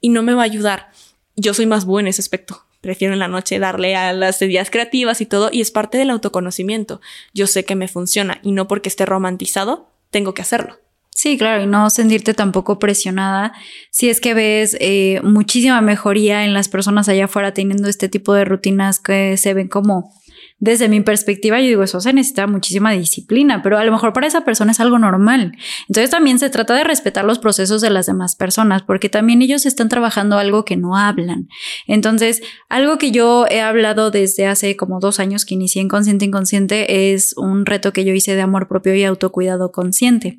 y 0.00 0.08
no 0.08 0.22
me 0.22 0.32
va 0.32 0.40
a 0.40 0.46
ayudar. 0.46 0.92
Yo 1.36 1.52
soy 1.52 1.66
más 1.66 1.84
buena 1.84 2.06
en 2.06 2.10
ese 2.12 2.22
aspecto 2.22 2.67
prefiero 2.80 3.14
en 3.14 3.20
la 3.20 3.28
noche 3.28 3.58
darle 3.58 3.96
a 3.96 4.12
las 4.12 4.40
ideas 4.42 4.70
creativas 4.70 5.20
y 5.20 5.26
todo, 5.26 5.50
y 5.52 5.60
es 5.60 5.70
parte 5.70 5.98
del 5.98 6.10
autoconocimiento. 6.10 7.00
Yo 7.34 7.46
sé 7.46 7.64
que 7.64 7.74
me 7.74 7.88
funciona 7.88 8.38
y 8.42 8.52
no 8.52 8.68
porque 8.68 8.88
esté 8.88 9.06
romantizado, 9.06 9.90
tengo 10.10 10.34
que 10.34 10.42
hacerlo. 10.42 10.78
Sí, 11.18 11.36
claro, 11.36 11.64
y 11.64 11.66
no 11.66 11.90
sentirte 11.90 12.32
tampoco 12.32 12.78
presionada. 12.78 13.52
Si 13.90 14.08
es 14.08 14.20
que 14.20 14.34
ves 14.34 14.76
eh, 14.78 15.20
muchísima 15.24 15.80
mejoría 15.80 16.44
en 16.44 16.54
las 16.54 16.68
personas 16.68 17.08
allá 17.08 17.24
afuera 17.24 17.52
teniendo 17.52 17.88
este 17.88 18.08
tipo 18.08 18.34
de 18.34 18.44
rutinas 18.44 19.00
que 19.00 19.36
se 19.36 19.52
ven 19.52 19.66
como 19.66 20.12
desde 20.60 20.88
mi 20.88 21.00
perspectiva, 21.00 21.60
yo 21.60 21.66
digo, 21.66 21.82
eso 21.84 22.00
se 22.00 22.12
necesita 22.12 22.48
muchísima 22.48 22.90
disciplina, 22.90 23.62
pero 23.62 23.78
a 23.78 23.84
lo 23.84 23.92
mejor 23.92 24.12
para 24.12 24.26
esa 24.26 24.44
persona 24.44 24.72
es 24.72 24.80
algo 24.80 24.98
normal. 24.98 25.56
Entonces 25.88 26.10
también 26.10 26.40
se 26.40 26.50
trata 26.50 26.74
de 26.74 26.82
respetar 26.82 27.24
los 27.24 27.38
procesos 27.38 27.80
de 27.80 27.90
las 27.90 28.06
demás 28.06 28.34
personas, 28.34 28.82
porque 28.82 29.08
también 29.08 29.40
ellos 29.40 29.66
están 29.66 29.88
trabajando 29.88 30.36
algo 30.36 30.64
que 30.64 30.76
no 30.76 30.96
hablan. 30.96 31.48
Entonces, 31.86 32.42
algo 32.68 32.98
que 32.98 33.12
yo 33.12 33.46
he 33.48 33.60
hablado 33.60 34.10
desde 34.10 34.46
hace 34.46 34.76
como 34.76 34.98
dos 34.98 35.20
años 35.20 35.44
que 35.44 35.54
inicié 35.54 35.80
en 35.80 35.88
Consciente 35.88 36.24
Inconsciente 36.24 37.12
es 37.12 37.36
un 37.36 37.64
reto 37.64 37.92
que 37.92 38.04
yo 38.04 38.12
hice 38.12 38.34
de 38.34 38.42
amor 38.42 38.66
propio 38.66 38.94
y 38.96 39.04
autocuidado 39.04 39.70
consciente. 39.70 40.38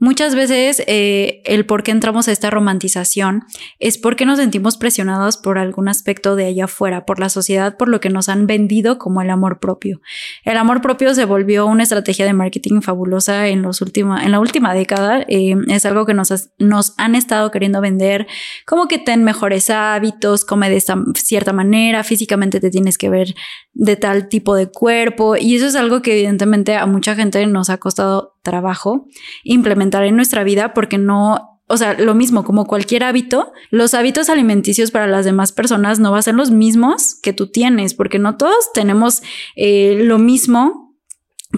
Muchas 0.00 0.34
veces 0.34 0.82
eh, 0.88 1.42
el 1.44 1.64
por 1.64 1.84
qué 1.84 1.92
entramos 1.92 2.26
a 2.26 2.32
esta 2.32 2.50
romantización 2.50 3.44
es 3.78 3.98
porque 3.98 4.26
nos 4.26 4.38
sentimos 4.38 4.78
presionados 4.78 5.36
por 5.36 5.58
algún 5.58 5.88
aspecto 5.88 6.34
de 6.34 6.46
allá 6.46 6.64
afuera, 6.64 7.06
por 7.06 7.20
la 7.20 7.28
sociedad, 7.28 7.76
por 7.76 7.88
lo 7.88 8.00
que 8.00 8.10
nos 8.10 8.28
han 8.28 8.46
vendido 8.48 8.98
como 8.98 9.22
el 9.22 9.30
amor 9.30 9.59
propio. 9.60 10.00
El 10.44 10.56
amor 10.56 10.80
propio 10.80 11.14
se 11.14 11.24
volvió 11.24 11.66
una 11.66 11.82
estrategia 11.82 12.24
de 12.24 12.32
marketing 12.32 12.80
fabulosa 12.80 13.48
en, 13.48 13.62
los 13.62 13.80
última, 13.80 14.24
en 14.24 14.32
la 14.32 14.40
última 14.40 14.74
década. 14.74 15.24
Eh, 15.28 15.54
es 15.68 15.86
algo 15.86 16.06
que 16.06 16.14
nos, 16.14 16.50
nos 16.58 16.94
han 16.98 17.14
estado 17.14 17.50
queriendo 17.50 17.80
vender, 17.80 18.26
como 18.66 18.88
que 18.88 18.98
ten 18.98 19.22
mejores 19.24 19.70
hábitos, 19.70 20.44
come 20.44 20.70
de 20.70 20.76
esta 20.76 20.96
cierta 21.14 21.52
manera, 21.52 22.02
físicamente 22.02 22.60
te 22.60 22.70
tienes 22.70 22.98
que 22.98 23.10
ver 23.10 23.34
de 23.72 23.96
tal 23.96 24.28
tipo 24.28 24.54
de 24.54 24.70
cuerpo. 24.70 25.36
Y 25.36 25.56
eso 25.56 25.66
es 25.66 25.76
algo 25.76 26.02
que 26.02 26.12
evidentemente 26.12 26.76
a 26.76 26.86
mucha 26.86 27.14
gente 27.14 27.46
nos 27.46 27.70
ha 27.70 27.78
costado 27.78 28.38
trabajo 28.42 29.06
implementar 29.44 30.04
en 30.04 30.16
nuestra 30.16 30.44
vida 30.44 30.72
porque 30.74 30.98
no, 30.98 31.49
o 31.70 31.76
sea, 31.76 31.94
lo 31.94 32.14
mismo 32.14 32.44
como 32.44 32.66
cualquier 32.66 33.04
hábito, 33.04 33.52
los 33.70 33.94
hábitos 33.94 34.28
alimenticios 34.28 34.90
para 34.90 35.06
las 35.06 35.24
demás 35.24 35.52
personas 35.52 36.00
no 36.00 36.10
van 36.10 36.18
a 36.18 36.22
ser 36.22 36.34
los 36.34 36.50
mismos 36.50 37.14
que 37.22 37.32
tú 37.32 37.46
tienes, 37.46 37.94
porque 37.94 38.18
no 38.18 38.36
todos 38.36 38.72
tenemos 38.74 39.22
eh, 39.54 40.00
lo 40.02 40.18
mismo 40.18 40.90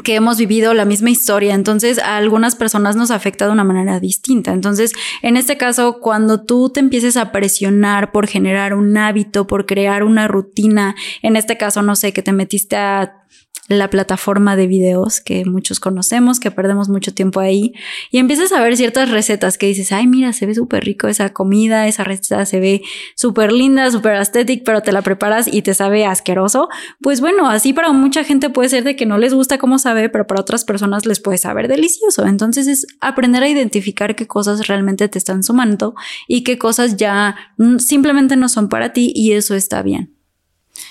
que 0.05 0.15
hemos 0.15 0.39
vivido 0.39 0.75
la 0.75 0.85
misma 0.85 1.11
historia, 1.11 1.55
entonces 1.55 1.99
a 1.99 2.17
algunas 2.17 2.57
personas 2.57 2.95
nos 2.95 3.11
afecta 3.11 3.47
de 3.47 3.53
una 3.53 3.65
manera 3.65 4.01
distinta. 4.01 4.53
Entonces, 4.53 4.93
en 5.23 5.37
este 5.37 5.57
caso, 5.57 6.01
cuando 6.01 6.45
tú 6.45 6.71
te 6.71 6.81
empieces 6.81 7.17
a 7.17 7.33
presionar 7.33 8.13
por 8.13 8.27
generar 8.27 8.75
un 8.75 8.97
hábito, 8.97 9.47
por 9.47 9.67
crear 9.67 10.03
una 10.03 10.29
rutina, 10.29 10.95
en 11.23 11.37
este 11.37 11.57
caso, 11.57 11.83
no 11.83 11.97
sé, 11.97 12.13
que 12.13 12.23
te 12.23 12.33
metiste 12.33 12.77
a 12.77 13.23
la 13.69 13.91
plataforma 13.91 14.57
de 14.57 14.67
videos 14.67 15.21
que 15.21 15.45
muchos 15.45 15.79
conocemos, 15.79 16.41
que 16.41 16.51
perdemos 16.51 16.89
mucho 16.89 17.15
tiempo 17.15 17.41
ahí, 17.41 17.73
y 18.11 18.19
empiezas 18.19 18.53
a 18.53 18.61
ver 18.61 18.77
ciertas 18.77 19.11
recetas 19.11 19.57
que 19.57 19.67
dices, 19.67 19.93
ay, 19.93 20.07
mira, 20.07 20.33
se 20.33 20.47
ve 20.47 20.55
súper 20.55 20.85
rico 20.85 21.07
esa 21.07 21.33
comida, 21.33 21.87
esa 21.87 22.03
receta 22.03 22.45
se 22.45 22.59
ve 22.59 22.83
súper 23.15 23.53
linda, 23.53 23.91
súper 23.91 24.17
estética, 24.17 24.63
pero 24.65 24.83
te 24.83 24.91
la 24.91 25.03
preparas 25.03 25.47
y 25.53 25.63
te 25.63 25.75
sabe 25.75 26.05
asqueroso. 26.05 26.69
Pues 27.01 27.21
bueno, 27.21 27.49
así 27.49 27.73
para 27.73 27.93
mucha 27.93 28.25
gente 28.25 28.51
puede 28.51 28.69
ser 28.69 28.85
de 28.85 28.97
que 28.97 29.07
no 29.07 29.17
les 29.17 29.33
gusta 29.33 29.59
cómo 29.59 29.79
sabe, 29.79 30.09
pero 30.09 30.27
para 30.27 30.41
otras 30.41 30.65
personas 30.65 31.07
les 31.07 31.21
puede 31.21 31.39
saber 31.39 31.69
delicioso. 31.69 32.27
Entonces 32.27 32.67
es 32.67 32.87
aprender 33.01 33.43
a 33.43 33.49
identificar 33.49 34.17
qué 34.17 34.27
cosas 34.27 34.67
realmente 34.67 35.09
te 35.09 35.19
están 35.19 35.43
sumando 35.45 35.95
y 36.27 36.43
qué 36.43 36.59
cosas 36.59 36.97
ya 36.97 37.37
simplemente 37.79 38.37
no 38.37 38.49
son 38.49 38.69
para 38.69 38.93
ti 38.93 39.13
y 39.15 39.33
eso 39.33 39.55
está 39.55 39.83
bien. 39.83 40.17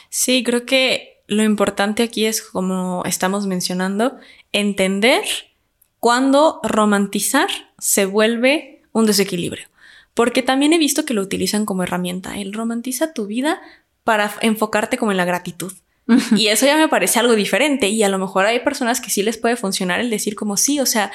Sí, 0.09 0.43
creo 0.43 0.65
que 0.65 1.10
lo 1.27 1.43
importante 1.43 2.03
aquí 2.03 2.25
es, 2.25 2.41
como 2.41 3.03
estamos 3.05 3.47
mencionando, 3.47 4.17
entender 4.51 5.23
cuándo 5.99 6.59
romantizar 6.63 7.49
se 7.77 8.05
vuelve 8.05 8.81
un 8.91 9.05
desequilibrio. 9.05 9.67
Porque 10.13 10.43
también 10.43 10.73
he 10.73 10.77
visto 10.77 11.05
que 11.05 11.13
lo 11.13 11.21
utilizan 11.21 11.65
como 11.65 11.83
herramienta. 11.83 12.37
El 12.37 12.53
romantiza 12.53 13.13
tu 13.13 13.27
vida 13.27 13.61
para 14.03 14.33
enfocarte 14.41 14.97
como 14.97 15.11
en 15.11 15.17
la 15.17 15.25
gratitud. 15.25 15.71
Y 16.35 16.47
eso 16.47 16.65
ya 16.65 16.75
me 16.75 16.89
parece 16.89 17.19
algo 17.19 17.35
diferente. 17.35 17.87
Y 17.87 18.03
a 18.03 18.09
lo 18.09 18.17
mejor 18.17 18.45
hay 18.45 18.59
personas 18.59 18.99
que 18.99 19.09
sí 19.09 19.23
les 19.23 19.37
puede 19.37 19.55
funcionar 19.55 20.01
el 20.01 20.09
decir 20.09 20.35
como 20.35 20.57
sí, 20.57 20.79
o 20.81 20.85
sea, 20.85 21.11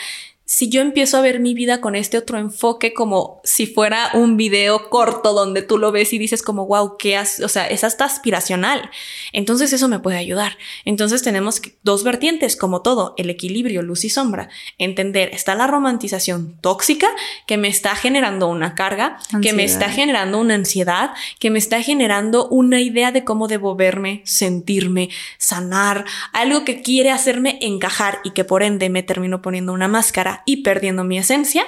si 0.49 0.69
yo 0.69 0.81
empiezo 0.81 1.17
a 1.19 1.23
ver 1.23 1.41
mi 1.41 1.55
vida 1.55 1.81
con 1.81 1.97
este 1.97 2.17
otro 2.17 2.39
enfoque 2.39 2.95
como 2.95 3.41
si 3.43 3.67
fuera 3.67 4.11
un 4.15 4.37
video 4.37 4.91
corto 4.91 5.33
donde 5.33 5.61
tú 5.61 5.77
lo 5.77 5.91
ves 5.91 6.13
y 6.13 6.19
dices 6.19 6.41
como, 6.41 6.67
wow, 6.67 6.97
¿qué 6.99 7.17
has? 7.17 7.41
O 7.41 7.49
sea, 7.49 7.67
es 7.67 7.83
hasta 7.83 8.05
aspiracional. 8.05 8.89
Entonces 9.33 9.73
eso 9.73 9.89
me 9.89 9.99
puede 9.99 10.19
ayudar. 10.19 10.57
Entonces 10.85 11.25
tenemos 11.25 11.61
dos 11.83 12.05
vertientes, 12.05 12.55
como 12.55 12.81
todo, 12.83 13.15
el 13.19 13.29
equilibrio, 13.29 13.83
luz 13.83 14.05
y 14.05 14.09
sombra. 14.09 14.49
Entender, 14.79 15.31
está 15.33 15.57
la 15.57 15.67
romantización 15.67 16.57
tóxica 16.61 17.09
que 17.49 17.57
me 17.57 17.67
está 17.67 17.97
generando 17.97 18.47
una 18.47 18.77
carga, 18.77 19.19
que 19.43 19.53
me 19.53 19.65
está 19.65 19.91
generando 19.91 20.39
una 20.39 20.55
ansiedad, 20.55 21.11
que 21.41 21.51
me 21.51 21.59
está 21.59 21.83
generando 21.83 22.47
una 22.47 22.81
idea 22.81 23.11
de 23.11 23.25
cómo 23.25 23.49
debo 23.49 23.75
verme, 23.75 24.23
sentirme, 24.25 25.09
sanar, 25.39 26.05
algo 26.33 26.65
que 26.65 26.83
quiere 26.83 27.11
hacerme 27.11 27.59
encajar 27.63 28.21
y 28.23 28.31
que 28.31 28.45
por 28.45 28.63
ende 28.63 28.91
me 28.91 29.03
termino 29.03 29.43
poniendo 29.43 29.73
una 29.73 29.89
máscara 29.89 30.36
y 30.45 30.63
perdiendo 30.63 31.05
mi 31.05 31.19
esencia, 31.19 31.65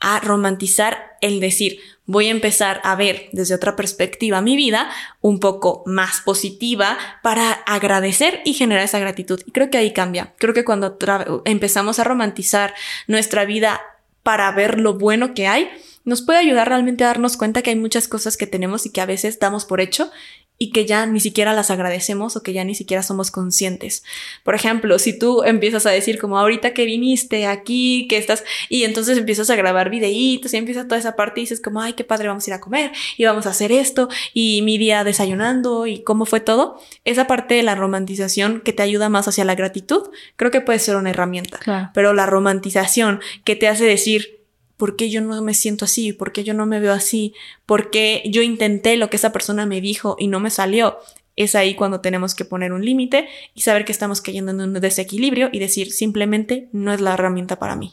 a 0.00 0.20
romantizar 0.20 1.16
el 1.20 1.40
decir, 1.40 1.80
voy 2.06 2.28
a 2.28 2.30
empezar 2.30 2.80
a 2.84 2.94
ver 2.94 3.28
desde 3.32 3.54
otra 3.54 3.76
perspectiva 3.76 4.40
mi 4.40 4.56
vida 4.56 4.88
un 5.20 5.40
poco 5.40 5.82
más 5.86 6.20
positiva 6.20 6.96
para 7.22 7.52
agradecer 7.52 8.40
y 8.44 8.54
generar 8.54 8.84
esa 8.84 8.98
gratitud. 8.98 9.40
Y 9.44 9.52
creo 9.52 9.70
que 9.70 9.78
ahí 9.78 9.92
cambia. 9.92 10.34
Creo 10.38 10.54
que 10.54 10.64
cuando 10.64 10.96
empezamos 11.44 11.98
a 11.98 12.04
romantizar 12.04 12.74
nuestra 13.08 13.44
vida 13.44 13.80
para 14.22 14.50
ver 14.52 14.78
lo 14.78 14.94
bueno 14.94 15.34
que 15.34 15.46
hay, 15.46 15.68
nos 16.04 16.22
puede 16.22 16.38
ayudar 16.38 16.68
realmente 16.68 17.04
a 17.04 17.08
darnos 17.08 17.36
cuenta 17.36 17.60
que 17.60 17.70
hay 17.70 17.76
muchas 17.76 18.08
cosas 18.08 18.36
que 18.36 18.46
tenemos 18.46 18.86
y 18.86 18.90
que 18.90 19.00
a 19.00 19.06
veces 19.06 19.38
damos 19.38 19.64
por 19.64 19.80
hecho 19.80 20.10
y 20.58 20.70
que 20.72 20.86
ya 20.86 21.06
ni 21.06 21.20
siquiera 21.20 21.52
las 21.52 21.70
agradecemos 21.70 22.36
o 22.36 22.42
que 22.42 22.52
ya 22.52 22.64
ni 22.64 22.74
siquiera 22.74 23.02
somos 23.02 23.30
conscientes. 23.30 24.02
Por 24.42 24.56
ejemplo, 24.56 24.98
si 24.98 25.16
tú 25.16 25.44
empiezas 25.44 25.86
a 25.86 25.90
decir 25.90 26.18
como 26.18 26.38
ahorita 26.38 26.74
que 26.74 26.84
viniste 26.84 27.46
aquí, 27.46 28.06
que 28.08 28.18
estás, 28.18 28.44
y 28.68 28.82
entonces 28.82 29.16
empiezas 29.18 29.50
a 29.50 29.56
grabar 29.56 29.88
videitos 29.88 30.52
y 30.52 30.56
empieza 30.56 30.84
toda 30.84 30.98
esa 30.98 31.14
parte 31.14 31.40
y 31.40 31.44
dices 31.44 31.60
como, 31.60 31.80
ay, 31.80 31.92
qué 31.92 32.02
padre, 32.02 32.28
vamos 32.28 32.46
a 32.46 32.50
ir 32.50 32.54
a 32.54 32.60
comer 32.60 32.90
y 33.16 33.24
vamos 33.24 33.46
a 33.46 33.50
hacer 33.50 33.70
esto 33.70 34.08
y 34.34 34.62
mi 34.62 34.78
día 34.78 35.04
desayunando 35.04 35.86
y 35.86 36.02
cómo 36.02 36.26
fue 36.26 36.40
todo, 36.40 36.80
esa 37.04 37.26
parte 37.26 37.54
de 37.54 37.62
la 37.62 37.76
romantización 37.76 38.60
que 38.60 38.72
te 38.72 38.82
ayuda 38.82 39.08
más 39.08 39.28
hacia 39.28 39.44
la 39.44 39.54
gratitud, 39.54 40.08
creo 40.36 40.50
que 40.50 40.60
puede 40.60 40.80
ser 40.80 40.96
una 40.96 41.10
herramienta. 41.10 41.90
Pero 41.94 42.14
la 42.14 42.26
romantización 42.26 43.20
que 43.44 43.54
te 43.54 43.68
hace 43.68 43.84
decir, 43.84 44.37
¿Por 44.78 44.96
qué 44.96 45.10
yo 45.10 45.20
no 45.20 45.42
me 45.42 45.52
siento 45.54 45.84
así? 45.84 46.14
¿Por 46.14 46.32
qué 46.32 46.44
yo 46.44 46.54
no 46.54 46.64
me 46.64 46.80
veo 46.80 46.92
así? 46.92 47.34
¿Por 47.66 47.90
qué 47.90 48.22
yo 48.24 48.42
intenté 48.42 48.96
lo 48.96 49.10
que 49.10 49.16
esa 49.16 49.32
persona 49.32 49.66
me 49.66 49.82
dijo 49.82 50.16
y 50.18 50.28
no 50.28 50.40
me 50.40 50.50
salió? 50.50 50.98
Es 51.36 51.56
ahí 51.56 51.74
cuando 51.74 52.00
tenemos 52.00 52.34
que 52.36 52.44
poner 52.44 52.72
un 52.72 52.84
límite 52.84 53.28
y 53.54 53.62
saber 53.62 53.84
que 53.84 53.92
estamos 53.92 54.20
cayendo 54.20 54.52
en 54.52 54.60
un 54.60 54.72
desequilibrio 54.74 55.50
y 55.52 55.58
decir 55.58 55.90
simplemente 55.90 56.68
no 56.72 56.92
es 56.92 57.00
la 57.00 57.14
herramienta 57.14 57.58
para 57.58 57.74
mí. 57.74 57.92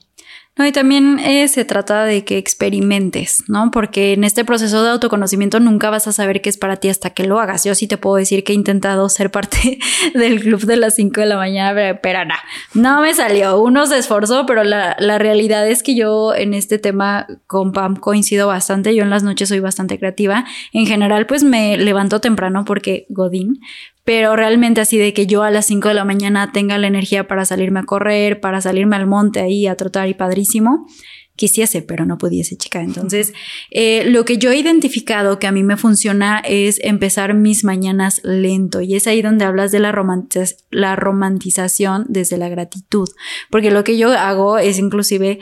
No, 0.57 0.65
y 0.65 0.71
también 0.71 1.19
eh, 1.19 1.49
se 1.49 1.65
trata 1.65 2.05
de 2.05 2.23
que 2.23 2.37
experimentes, 2.37 3.43
¿no? 3.49 3.71
Porque 3.71 4.13
en 4.13 4.23
este 4.23 4.45
proceso 4.45 4.83
de 4.83 4.91
autoconocimiento 4.91 5.59
nunca 5.59 5.89
vas 5.89 6.07
a 6.07 6.13
saber 6.13 6.41
qué 6.41 6.47
es 6.47 6.57
para 6.57 6.77
ti 6.77 6.87
hasta 6.87 7.09
que 7.09 7.25
lo 7.25 7.41
hagas. 7.41 7.65
Yo 7.65 7.75
sí 7.75 7.87
te 7.87 7.97
puedo 7.97 8.15
decir 8.15 8.45
que 8.45 8.53
he 8.53 8.55
intentado 8.55 9.09
ser 9.09 9.31
parte 9.31 9.79
del 10.13 10.39
club 10.39 10.61
de 10.61 10.77
las 10.77 10.95
5 10.95 11.19
de 11.19 11.25
la 11.25 11.35
mañana, 11.35 11.99
pero, 12.01 12.23
no, 12.23 12.35
no 12.73 13.01
me 13.01 13.13
salió. 13.13 13.59
Uno 13.59 13.85
se 13.85 13.97
esforzó, 13.97 14.45
pero 14.45 14.63
la, 14.63 14.95
la 14.97 15.17
realidad 15.17 15.67
es 15.67 15.83
que 15.83 15.93
yo 15.93 16.33
en 16.33 16.53
este 16.53 16.79
tema 16.79 17.27
con 17.47 17.73
Pam 17.73 17.97
coincido 17.97 18.47
bastante. 18.47 18.95
Yo 18.95 19.03
en 19.03 19.09
las 19.09 19.23
noches 19.23 19.49
soy 19.49 19.59
bastante 19.59 19.99
creativa. 19.99 20.45
En 20.71 20.85
general, 20.85 21.25
pues 21.25 21.43
me 21.43 21.77
levanto 21.77 22.21
temprano 22.21 22.63
porque 22.63 23.07
Godín, 23.09 23.59
pero 24.05 24.35
realmente 24.35 24.79
así 24.79 24.97
de 24.97 25.13
que 25.13 25.27
yo 25.27 25.43
a 25.43 25.51
las 25.51 25.65
5 25.65 25.89
de 25.89 25.93
la 25.95 26.05
mañana 26.05 26.51
tenga 26.53 26.77
la 26.77 26.87
energía 26.87 27.27
para 27.27 27.43
salirme 27.43 27.81
a 27.81 27.83
correr, 27.83 28.39
para 28.39 28.61
salirme 28.61 28.95
al 28.95 29.07
monte 29.07 29.41
ahí 29.41 29.67
a 29.67 29.75
trotar 29.75 30.07
y 30.07 30.13
padrísimo, 30.13 30.85
quisiese, 31.35 31.81
pero 31.81 32.05
no 32.05 32.17
pudiese, 32.17 32.55
chica. 32.55 32.81
Entonces, 32.81 33.33
eh, 33.71 34.05
lo 34.05 34.23
que 34.23 34.37
yo 34.37 34.51
he 34.51 34.57
identificado 34.57 35.39
que 35.39 35.47
a 35.47 35.51
mí 35.51 35.63
me 35.63 35.75
funciona 35.75 36.39
es 36.39 36.79
empezar 36.83 37.33
mis 37.33 37.63
mañanas 37.63 38.21
lento 38.23 38.79
y 38.79 38.95
es 38.95 39.07
ahí 39.07 39.21
donde 39.21 39.43
hablas 39.43 39.71
de 39.71 39.79
la, 39.79 39.93
la 40.69 40.95
romantización 40.95 42.05
desde 42.07 42.37
la 42.37 42.47
gratitud, 42.47 43.09
porque 43.49 43.71
lo 43.71 43.83
que 43.83 43.97
yo 43.97 44.13
hago 44.13 44.59
es 44.59 44.77
inclusive 44.77 45.39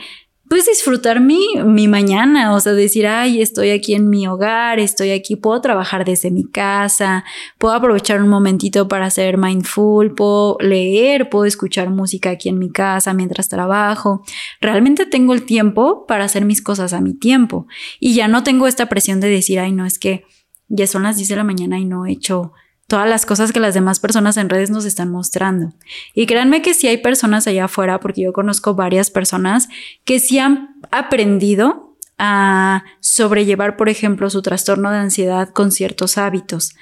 pues 0.48 0.66
disfrutar 0.66 1.20
mi, 1.20 1.46
mi 1.64 1.88
mañana, 1.88 2.52
o 2.54 2.60
sea, 2.60 2.72
decir, 2.72 3.06
ay, 3.06 3.40
estoy 3.40 3.70
aquí 3.70 3.94
en 3.94 4.10
mi 4.10 4.26
hogar, 4.26 4.78
estoy 4.78 5.10
aquí, 5.10 5.36
puedo 5.36 5.60
trabajar 5.60 6.04
desde 6.04 6.30
mi 6.30 6.44
casa, 6.44 7.24
puedo 7.58 7.74
aprovechar 7.74 8.22
un 8.22 8.28
momentito 8.28 8.86
para 8.86 9.08
ser 9.10 9.38
mindful, 9.38 10.14
puedo 10.14 10.58
leer, 10.60 11.30
puedo 11.30 11.46
escuchar 11.46 11.90
música 11.90 12.30
aquí 12.30 12.50
en 12.50 12.58
mi 12.58 12.70
casa 12.70 13.14
mientras 13.14 13.48
trabajo. 13.48 14.22
Realmente 14.60 15.06
tengo 15.06 15.32
el 15.32 15.44
tiempo 15.44 16.06
para 16.06 16.24
hacer 16.24 16.44
mis 16.44 16.60
cosas 16.60 16.92
a 16.92 17.00
mi 17.00 17.14
tiempo 17.14 17.66
y 17.98 18.14
ya 18.14 18.28
no 18.28 18.42
tengo 18.42 18.66
esta 18.66 18.88
presión 18.88 19.20
de 19.20 19.30
decir, 19.30 19.58
ay, 19.58 19.72
no, 19.72 19.86
es 19.86 19.98
que 19.98 20.24
ya 20.68 20.86
son 20.86 21.04
las 21.04 21.16
10 21.16 21.28
de 21.28 21.36
la 21.36 21.44
mañana 21.44 21.78
y 21.78 21.84
no 21.84 22.06
he 22.06 22.12
hecho 22.12 22.52
todas 22.86 23.08
las 23.08 23.26
cosas 23.26 23.52
que 23.52 23.60
las 23.60 23.74
demás 23.74 24.00
personas 24.00 24.36
en 24.36 24.48
redes 24.48 24.70
nos 24.70 24.84
están 24.84 25.10
mostrando. 25.10 25.72
Y 26.14 26.26
créanme 26.26 26.62
que 26.62 26.74
sí 26.74 26.86
hay 26.86 26.98
personas 26.98 27.46
allá 27.46 27.64
afuera, 27.64 28.00
porque 28.00 28.22
yo 28.22 28.32
conozco 28.32 28.74
varias 28.74 29.10
personas 29.10 29.68
que 30.04 30.18
sí 30.18 30.38
han 30.38 30.76
aprendido 30.90 31.96
a 32.18 32.84
sobrellevar, 33.00 33.76
por 33.76 33.88
ejemplo, 33.88 34.30
su 34.30 34.42
trastorno 34.42 34.90
de 34.90 34.98
ansiedad 34.98 35.48
con 35.50 35.72
ciertos 35.72 36.18
hábitos. 36.18 36.74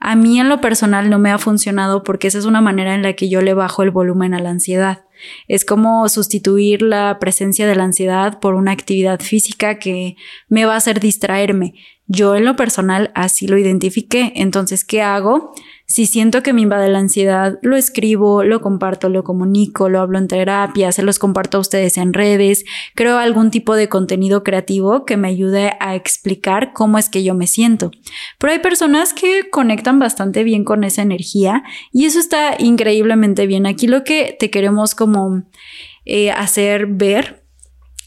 A 0.00 0.16
mí 0.16 0.40
en 0.40 0.48
lo 0.48 0.62
personal 0.62 1.10
no 1.10 1.18
me 1.18 1.30
ha 1.30 1.38
funcionado 1.38 2.02
porque 2.02 2.28
esa 2.28 2.38
es 2.38 2.46
una 2.46 2.62
manera 2.62 2.94
en 2.94 3.02
la 3.02 3.12
que 3.12 3.28
yo 3.28 3.42
le 3.42 3.52
bajo 3.52 3.82
el 3.82 3.90
volumen 3.90 4.32
a 4.32 4.40
la 4.40 4.48
ansiedad. 4.48 5.04
Es 5.46 5.66
como 5.66 6.08
sustituir 6.08 6.80
la 6.80 7.18
presencia 7.20 7.66
de 7.66 7.74
la 7.74 7.84
ansiedad 7.84 8.40
por 8.40 8.54
una 8.54 8.72
actividad 8.72 9.20
física 9.20 9.78
que 9.78 10.16
me 10.48 10.64
va 10.64 10.72
a 10.72 10.78
hacer 10.78 11.00
distraerme. 11.00 11.74
Yo 12.12 12.34
en 12.34 12.44
lo 12.44 12.56
personal 12.56 13.12
así 13.14 13.46
lo 13.46 13.56
identifiqué. 13.56 14.32
Entonces, 14.34 14.84
¿qué 14.84 15.00
hago? 15.00 15.52
Si 15.86 16.06
siento 16.06 16.42
que 16.42 16.52
me 16.52 16.60
invade 16.60 16.88
la 16.88 16.98
ansiedad, 16.98 17.60
lo 17.62 17.76
escribo, 17.76 18.42
lo 18.42 18.60
comparto, 18.60 19.08
lo 19.08 19.22
comunico, 19.22 19.88
lo 19.88 20.00
hablo 20.00 20.18
en 20.18 20.26
terapia, 20.26 20.90
se 20.90 21.04
los 21.04 21.20
comparto 21.20 21.58
a 21.58 21.60
ustedes 21.60 21.98
en 21.98 22.12
redes, 22.12 22.64
creo 22.96 23.16
algún 23.18 23.52
tipo 23.52 23.76
de 23.76 23.88
contenido 23.88 24.42
creativo 24.42 25.04
que 25.04 25.16
me 25.16 25.28
ayude 25.28 25.74
a 25.78 25.94
explicar 25.94 26.72
cómo 26.72 26.98
es 26.98 27.08
que 27.08 27.22
yo 27.22 27.36
me 27.36 27.46
siento. 27.46 27.92
Pero 28.38 28.54
hay 28.54 28.58
personas 28.58 29.14
que 29.14 29.48
conectan 29.48 30.00
bastante 30.00 30.42
bien 30.42 30.64
con 30.64 30.82
esa 30.82 31.02
energía 31.02 31.62
y 31.92 32.06
eso 32.06 32.18
está 32.18 32.56
increíblemente 32.58 33.46
bien. 33.46 33.66
Aquí 33.66 33.86
lo 33.86 34.02
que 34.02 34.36
te 34.36 34.50
queremos 34.50 34.96
como 34.96 35.44
eh, 36.04 36.32
hacer 36.32 36.86
ver 36.88 37.44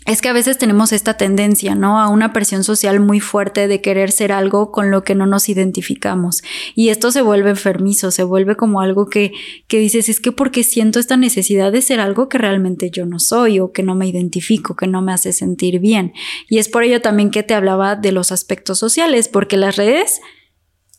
es 0.05 0.21
que 0.21 0.29
a 0.29 0.33
veces 0.33 0.57
tenemos 0.57 0.91
esta 0.91 1.15
tendencia, 1.15 1.75
¿no? 1.75 1.99
A 1.99 2.09
una 2.09 2.33
presión 2.33 2.63
social 2.63 2.99
muy 2.99 3.19
fuerte 3.19 3.67
de 3.67 3.81
querer 3.81 4.11
ser 4.11 4.31
algo 4.31 4.71
con 4.71 4.91
lo 4.91 5.03
que 5.03 5.15
no 5.15 5.25
nos 5.25 5.47
identificamos. 5.47 6.43
Y 6.75 6.89
esto 6.89 7.11
se 7.11 7.21
vuelve 7.21 7.51
enfermizo, 7.51 8.11
se 8.11 8.23
vuelve 8.23 8.55
como 8.55 8.81
algo 8.81 9.09
que, 9.09 9.31
que 9.67 9.79
dices, 9.79 10.09
es 10.09 10.19
que 10.19 10.31
porque 10.31 10.63
siento 10.63 10.99
esta 10.99 11.15
necesidad 11.15 11.71
de 11.71 11.81
ser 11.81 11.99
algo 11.99 12.27
que 12.27 12.37
realmente 12.37 12.91
yo 12.91 13.05
no 13.05 13.19
soy 13.19 13.59
o 13.59 13.71
que 13.71 13.83
no 13.83 13.95
me 13.95 14.07
identifico, 14.07 14.75
que 14.75 14.87
no 14.87 15.01
me 15.01 15.13
hace 15.13 15.31
sentir 15.31 15.79
bien. 15.79 16.13
Y 16.49 16.57
es 16.57 16.67
por 16.67 16.83
ello 16.83 17.01
también 17.01 17.31
que 17.31 17.43
te 17.43 17.53
hablaba 17.53 17.95
de 17.95 18.11
los 18.11 18.31
aspectos 18.31 18.79
sociales, 18.79 19.29
porque 19.29 19.55
las 19.55 19.77
redes 19.77 20.19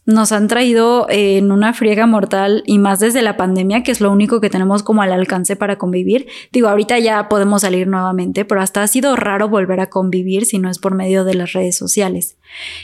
nos 0.07 0.33
han 0.33 0.49
traído 0.49 1.09
eh, 1.09 1.39
en 1.39 1.51
una 1.51 1.73
friega 1.73 2.07
mortal 2.07 2.63
y 2.67 2.79
más 2.79 3.01
desde 3.01 3.23
la 3.23 3.37
pandemia, 3.37 3.83
que 3.83 3.91
es 3.91 4.01
lo 4.01 4.13
único 4.13 4.41
que 4.41 4.51
tenemos 4.51 4.83
como 4.83 5.03
al 5.03 5.13
alcance 5.13 5.57
para 5.57 5.79
convivir. 5.79 6.27
Digo, 6.53 6.69
ahorita 6.69 6.99
ya 6.99 7.29
podemos 7.29 7.63
salir 7.63 7.87
nuevamente, 7.87 8.45
pero 8.45 8.61
hasta 8.61 8.83
ha 8.83 8.87
sido 8.87 9.17
raro 9.17 9.49
volver 9.49 9.81
a 9.81 9.89
convivir 9.89 10.45
si 10.45 10.59
no 10.59 10.71
es 10.71 10.79
por 10.79 10.95
medio 10.95 11.25
de 11.25 11.35
las 11.35 11.53
redes 11.53 11.77
sociales. 11.77 12.37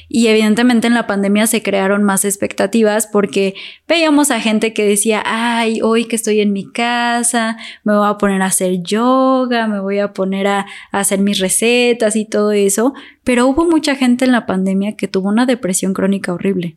Y 0.09 0.29
evidentemente 0.29 0.87
en 0.87 0.95
la 0.95 1.07
pandemia 1.07 1.47
se 1.47 1.63
crearon 1.63 2.03
más 2.03 2.25
expectativas 2.25 3.07
porque 3.07 3.55
veíamos 3.87 4.31
a 4.31 4.41
gente 4.41 4.73
que 4.73 4.85
decía, 4.85 5.23
ay, 5.25 5.81
hoy 5.83 6.07
que 6.07 6.17
estoy 6.17 6.41
en 6.41 6.53
mi 6.53 6.71
casa, 6.71 7.59
me 7.85 7.95
voy 7.95 8.09
a 8.09 8.17
poner 8.17 8.41
a 8.43 8.47
hacer 8.47 8.83
yoga, 8.83 9.67
me 9.67 9.81
voy 9.81 9.99
a 9.99 10.13
poner 10.13 10.47
a, 10.47 10.67
a 10.91 10.99
hacer 11.01 11.21
mis 11.21 11.39
recetas 11.39 12.17
y 12.17 12.25
todo 12.25 12.53
eso, 12.53 12.95
pero 13.25 13.47
hubo 13.47 13.67
mucha 13.67 13.95
gente 13.95 14.25
en 14.25 14.33
la 14.33 14.47
pandemia 14.47 14.97
que 14.97 15.07
tuvo 15.07 15.29
una 15.29 15.45
depresión 15.45 15.93
crónica 15.93 16.33
horrible. 16.33 16.77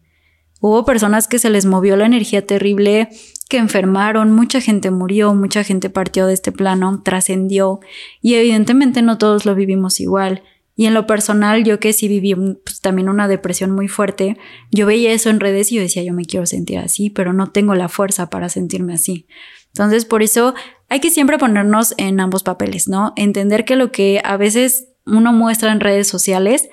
Hubo 0.65 0.85
personas 0.85 1.27
que 1.27 1.39
se 1.39 1.49
les 1.49 1.65
movió 1.65 1.97
la 1.97 2.05
energía 2.05 2.47
terrible, 2.47 3.09
que 3.49 3.57
enfermaron, 3.57 4.31
mucha 4.31 4.61
gente 4.61 4.91
murió, 4.91 5.33
mucha 5.33 5.61
gente 5.65 5.89
partió 5.89 6.25
de 6.25 6.33
este 6.33 6.53
plano, 6.53 7.01
trascendió 7.03 7.81
y 8.21 8.35
evidentemente 8.35 9.01
no 9.01 9.17
todos 9.17 9.45
lo 9.45 9.55
vivimos 9.55 9.99
igual. 9.99 10.41
Y 10.77 10.85
en 10.85 10.93
lo 10.93 11.05
personal, 11.05 11.65
yo 11.65 11.81
que 11.81 11.91
sí 11.91 12.07
viví 12.07 12.33
pues, 12.33 12.79
también 12.79 13.09
una 13.09 13.27
depresión 13.27 13.71
muy 13.71 13.89
fuerte, 13.89 14.37
yo 14.71 14.85
veía 14.85 15.11
eso 15.11 15.29
en 15.29 15.41
redes 15.41 15.69
y 15.69 15.75
yo 15.75 15.81
decía, 15.81 16.01
yo 16.01 16.13
me 16.13 16.23
quiero 16.23 16.45
sentir 16.45 16.77
así, 16.77 17.09
pero 17.09 17.33
no 17.33 17.51
tengo 17.51 17.75
la 17.75 17.89
fuerza 17.89 18.29
para 18.29 18.47
sentirme 18.47 18.93
así. 18.93 19.27
Entonces, 19.73 20.05
por 20.05 20.23
eso 20.23 20.55
hay 20.87 21.01
que 21.01 21.09
siempre 21.09 21.37
ponernos 21.37 21.93
en 21.97 22.21
ambos 22.21 22.43
papeles, 22.43 22.87
¿no? 22.87 23.11
Entender 23.17 23.65
que 23.65 23.75
lo 23.75 23.91
que 23.91 24.21
a 24.23 24.37
veces 24.37 24.87
uno 25.05 25.33
muestra 25.33 25.73
en 25.73 25.81
redes 25.81 26.07
sociales 26.07 26.69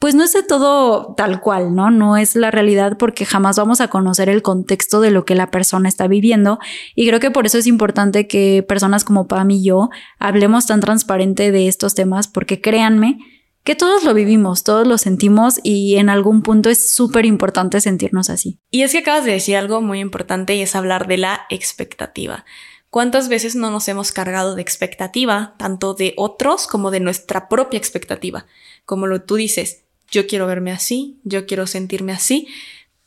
pues 0.00 0.14
no 0.14 0.24
es 0.24 0.32
de 0.32 0.42
todo 0.42 1.14
tal 1.14 1.42
cual, 1.42 1.74
¿no? 1.74 1.90
No 1.90 2.16
es 2.16 2.34
la 2.34 2.50
realidad 2.50 2.96
porque 2.96 3.26
jamás 3.26 3.56
vamos 3.56 3.82
a 3.82 3.88
conocer 3.88 4.30
el 4.30 4.40
contexto 4.40 5.02
de 5.02 5.10
lo 5.10 5.26
que 5.26 5.34
la 5.34 5.50
persona 5.50 5.90
está 5.90 6.08
viviendo 6.08 6.58
y 6.94 7.06
creo 7.06 7.20
que 7.20 7.30
por 7.30 7.44
eso 7.44 7.58
es 7.58 7.66
importante 7.66 8.26
que 8.26 8.64
personas 8.66 9.04
como 9.04 9.28
Pam 9.28 9.50
y 9.50 9.62
yo 9.62 9.90
hablemos 10.18 10.64
tan 10.64 10.80
transparente 10.80 11.52
de 11.52 11.68
estos 11.68 11.94
temas 11.94 12.28
porque 12.28 12.62
créanme 12.62 13.18
que 13.62 13.76
todos 13.76 14.02
lo 14.02 14.14
vivimos, 14.14 14.64
todos 14.64 14.86
lo 14.86 14.96
sentimos 14.96 15.60
y 15.62 15.96
en 15.96 16.08
algún 16.08 16.40
punto 16.40 16.70
es 16.70 16.94
súper 16.94 17.26
importante 17.26 17.78
sentirnos 17.82 18.30
así. 18.30 18.58
Y 18.70 18.80
es 18.82 18.92
que 18.92 18.98
acabas 18.98 19.26
de 19.26 19.32
decir 19.32 19.58
algo 19.58 19.82
muy 19.82 20.00
importante 20.00 20.54
y 20.54 20.62
es 20.62 20.74
hablar 20.74 21.08
de 21.08 21.18
la 21.18 21.42
expectativa. 21.50 22.46
¿Cuántas 22.88 23.28
veces 23.28 23.54
no 23.54 23.70
nos 23.70 23.86
hemos 23.86 24.12
cargado 24.12 24.54
de 24.54 24.62
expectativa, 24.62 25.54
tanto 25.58 25.92
de 25.92 26.14
otros 26.16 26.66
como 26.66 26.90
de 26.90 27.00
nuestra 27.00 27.50
propia 27.50 27.76
expectativa? 27.76 28.46
Como 28.86 29.06
lo 29.06 29.22
tú 29.22 29.36
dices, 29.36 29.84
yo 30.10 30.26
quiero 30.26 30.46
verme 30.46 30.72
así, 30.72 31.18
yo 31.24 31.46
quiero 31.46 31.66
sentirme 31.66 32.12
así, 32.12 32.48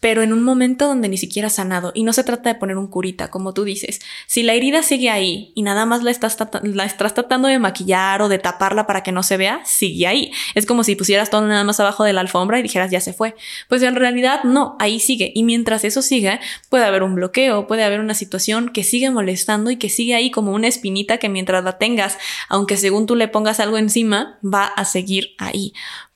pero 0.04 0.22
en 0.22 0.34
un 0.34 0.44
momento 0.44 0.86
donde 0.86 1.08
ni 1.08 1.18
siquiera 1.18 1.48
ha 1.48 1.50
sanado. 1.50 1.94
Y 1.96 2.04
no 2.04 2.12
se 2.12 2.26
trata 2.26 2.50
de 2.52 2.60
poner 2.60 2.78
un 2.78 2.88
curita, 2.88 3.32
como 3.32 3.54
tú 3.54 3.64
dices. 3.64 4.02
Si 4.28 4.44
la 4.44 4.52
herida 4.52 4.84
sigue 4.84 5.10
ahí 5.10 5.54
y 5.56 5.62
nada 5.62 5.86
más 5.86 6.04
la 6.04 6.12
estás, 6.12 6.38
la 6.62 6.84
estás 6.84 7.14
tratando 7.14 7.48
de 7.48 7.58
maquillar 7.58 8.22
o 8.22 8.28
de 8.28 8.38
taparla 8.38 8.86
para 8.86 9.02
que 9.02 9.14
no 9.14 9.24
se 9.24 9.38
vea, 9.38 9.62
sigue 9.64 10.06
ahí. 10.06 10.34
Es 10.56 10.66
como 10.66 10.84
si 10.84 10.98
pusieras 10.98 11.30
todo 11.30 11.48
nada 11.48 11.64
más 11.64 11.80
abajo 11.80 12.04
de 12.04 12.12
la 12.12 12.20
alfombra 12.20 12.60
y 12.60 12.64
dijeras 12.64 12.92
ya 12.92 13.00
se 13.00 13.14
fue. 13.14 13.34
Pues 13.70 13.82
en 13.82 13.96
realidad 13.96 14.44
no, 14.44 14.76
ahí 14.78 15.00
sigue. 15.00 15.32
Y 15.34 15.44
mientras 15.44 15.86
eso 15.86 16.02
siga, 16.02 16.42
puede 16.68 16.84
haber 16.84 17.04
un 17.04 17.16
bloqueo, 17.16 17.66
puede 17.66 17.86
haber 17.86 18.02
una 18.02 18.14
situación 18.14 18.74
que 18.74 18.84
sigue 18.84 19.10
molestando 19.10 19.72
y 19.72 19.78
que 19.78 19.88
sigue 19.88 20.16
ahí 20.16 20.32
como 20.32 20.52
una 20.52 20.68
espinita 20.68 21.18
que 21.18 21.30
mientras 21.30 21.64
la 21.64 21.78
tengas, 21.78 22.18
aunque 22.50 22.76
según 22.76 23.06
tú 23.06 23.16
le 23.16 23.30
pongas 23.30 23.62
algo 23.62 23.78
encima, 23.78 24.38
va 24.44 24.66
a 24.66 24.84
seguir 24.84 25.30
ahí. 25.38 25.72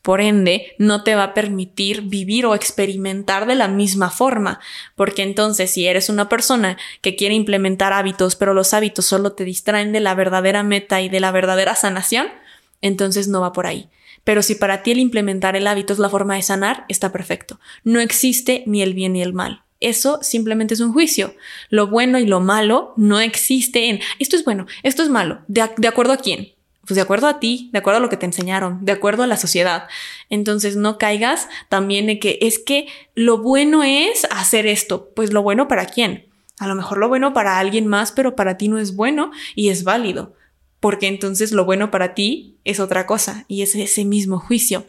Por 0.08 0.22
ende, 0.22 0.74
no 0.78 1.04
te 1.04 1.16
va 1.16 1.24
a 1.24 1.34
permitir 1.34 2.04
vivir 2.04 2.46
o 2.46 2.56
experimentar 2.56 3.46
de 3.46 3.56
la 3.56 3.68
misma 3.68 4.10
forma, 4.10 4.62
porque 4.96 5.22
entonces 5.22 5.70
si 5.70 5.86
eres 5.86 6.08
una 6.08 6.30
persona 6.30 6.78
que 7.02 7.18
quiere 7.18 7.36
implementar 7.36 7.92
hábitos, 7.92 8.38
pero 8.38 8.54
los 8.54 8.74
hábitos 8.74 9.06
solo 9.06 9.34
te 9.34 9.44
distraen 9.44 9.92
de 9.92 10.00
la 10.00 10.16
verdadera 10.16 10.64
meta 10.64 11.02
y 11.02 11.10
de 11.10 11.20
la 11.20 11.32
verdadera 11.32 11.76
sanación, 11.76 12.28
entonces 12.82 13.28
no 13.28 13.42
va 13.42 13.52
por 13.52 13.68
ahí. 13.68 13.90
Pero 14.24 14.44
si 14.44 14.56
para 14.56 14.82
ti 14.82 14.92
el 14.92 15.00
implementar 15.00 15.58
el 15.58 15.68
hábito 15.68 15.92
es 15.92 16.00
la 16.00 16.08
forma 16.08 16.36
de 16.36 16.42
sanar, 16.42 16.86
está 16.88 17.12
perfecto. 17.12 17.60
No 17.84 18.00
existe 18.00 18.64
ni 18.66 18.82
el 18.82 18.94
bien 18.94 19.12
ni 19.12 19.22
el 19.22 19.34
mal. 19.34 19.64
Eso 19.82 20.20
simplemente 20.22 20.74
es 20.74 20.80
un 20.80 20.94
juicio. 20.94 21.36
Lo 21.70 21.88
bueno 21.88 22.18
y 22.18 22.26
lo 22.26 22.40
malo 22.40 22.94
no 22.96 23.20
existe 23.20 23.90
en 23.90 24.00
esto 24.20 24.38
es 24.38 24.46
bueno, 24.46 24.68
esto 24.84 25.04
es 25.04 25.10
malo. 25.10 25.42
¿De, 25.50 25.70
de 25.76 25.88
acuerdo 25.90 26.14
a 26.14 26.18
quién? 26.18 26.57
Pues 26.88 26.96
de 26.96 27.02
acuerdo 27.02 27.28
a 27.28 27.40
ti, 27.40 27.70
de 27.74 27.80
acuerdo 27.80 27.98
a 27.98 28.02
lo 28.02 28.10
que 28.10 28.16
te 28.16 28.26
enseñaron, 28.26 28.84
de 28.84 28.94
acuerdo 28.94 29.24
a 29.24 29.28
la 29.28 29.36
sociedad. 29.36 29.88
Entonces 30.30 30.78
no 30.78 30.98
caigas 30.98 31.50
también 31.68 32.08
de 32.08 32.18
que 32.18 32.40
es 32.42 32.60
que 32.60 32.88
lo 33.14 33.40
bueno 33.40 33.84
es 33.84 34.26
hacer 34.32 34.66
esto. 34.66 35.12
Pues 35.14 35.34
lo 35.34 35.44
bueno 35.44 35.68
para 35.68 35.86
quién? 35.86 36.28
A 36.60 36.68
lo 36.68 36.76
mejor 36.76 36.98
lo 36.98 37.10
bueno 37.10 37.34
para 37.34 37.60
alguien 37.60 37.88
más, 37.88 38.14
pero 38.14 38.36
para 38.36 38.58
ti 38.58 38.70
no 38.70 38.80
es 38.80 38.96
bueno 38.96 39.32
y 39.54 39.68
es 39.70 39.84
válido. 39.84 40.34
Porque 40.80 41.08
entonces 41.08 41.52
lo 41.52 41.66
bueno 41.66 41.92
para 41.92 42.14
ti 42.14 42.56
es 42.64 42.80
otra 42.80 43.06
cosa 43.06 43.44
y 43.50 43.64
es 43.64 43.76
ese 43.76 44.06
mismo 44.06 44.40
juicio 44.40 44.86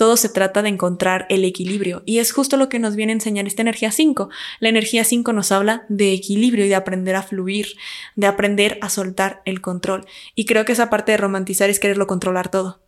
todo 0.00 0.16
se 0.16 0.30
trata 0.30 0.62
de 0.62 0.70
encontrar 0.70 1.26
el 1.28 1.44
equilibrio. 1.44 2.02
Y 2.06 2.20
es 2.20 2.32
justo 2.32 2.56
lo 2.56 2.70
que 2.70 2.78
nos 2.78 2.96
viene 2.96 3.12
a 3.12 3.16
enseñar 3.16 3.46
esta 3.46 3.60
energía 3.60 3.92
5. 3.92 4.30
La 4.58 4.70
energía 4.70 5.04
5 5.04 5.30
nos 5.34 5.52
habla 5.52 5.84
de 5.90 6.14
equilibrio 6.14 6.64
y 6.64 6.70
de 6.70 6.74
aprender 6.74 7.16
a 7.16 7.22
fluir, 7.22 7.76
de 8.16 8.26
aprender 8.26 8.78
a 8.80 8.88
soltar 8.88 9.42
el 9.44 9.60
control. 9.60 10.06
Y 10.34 10.46
creo 10.46 10.64
que 10.64 10.72
esa 10.72 10.88
parte 10.88 11.12
de 11.12 11.18
romantizar 11.18 11.68
es 11.68 11.78
quererlo 11.78 12.06
controlar 12.06 12.50
todo. 12.50 12.80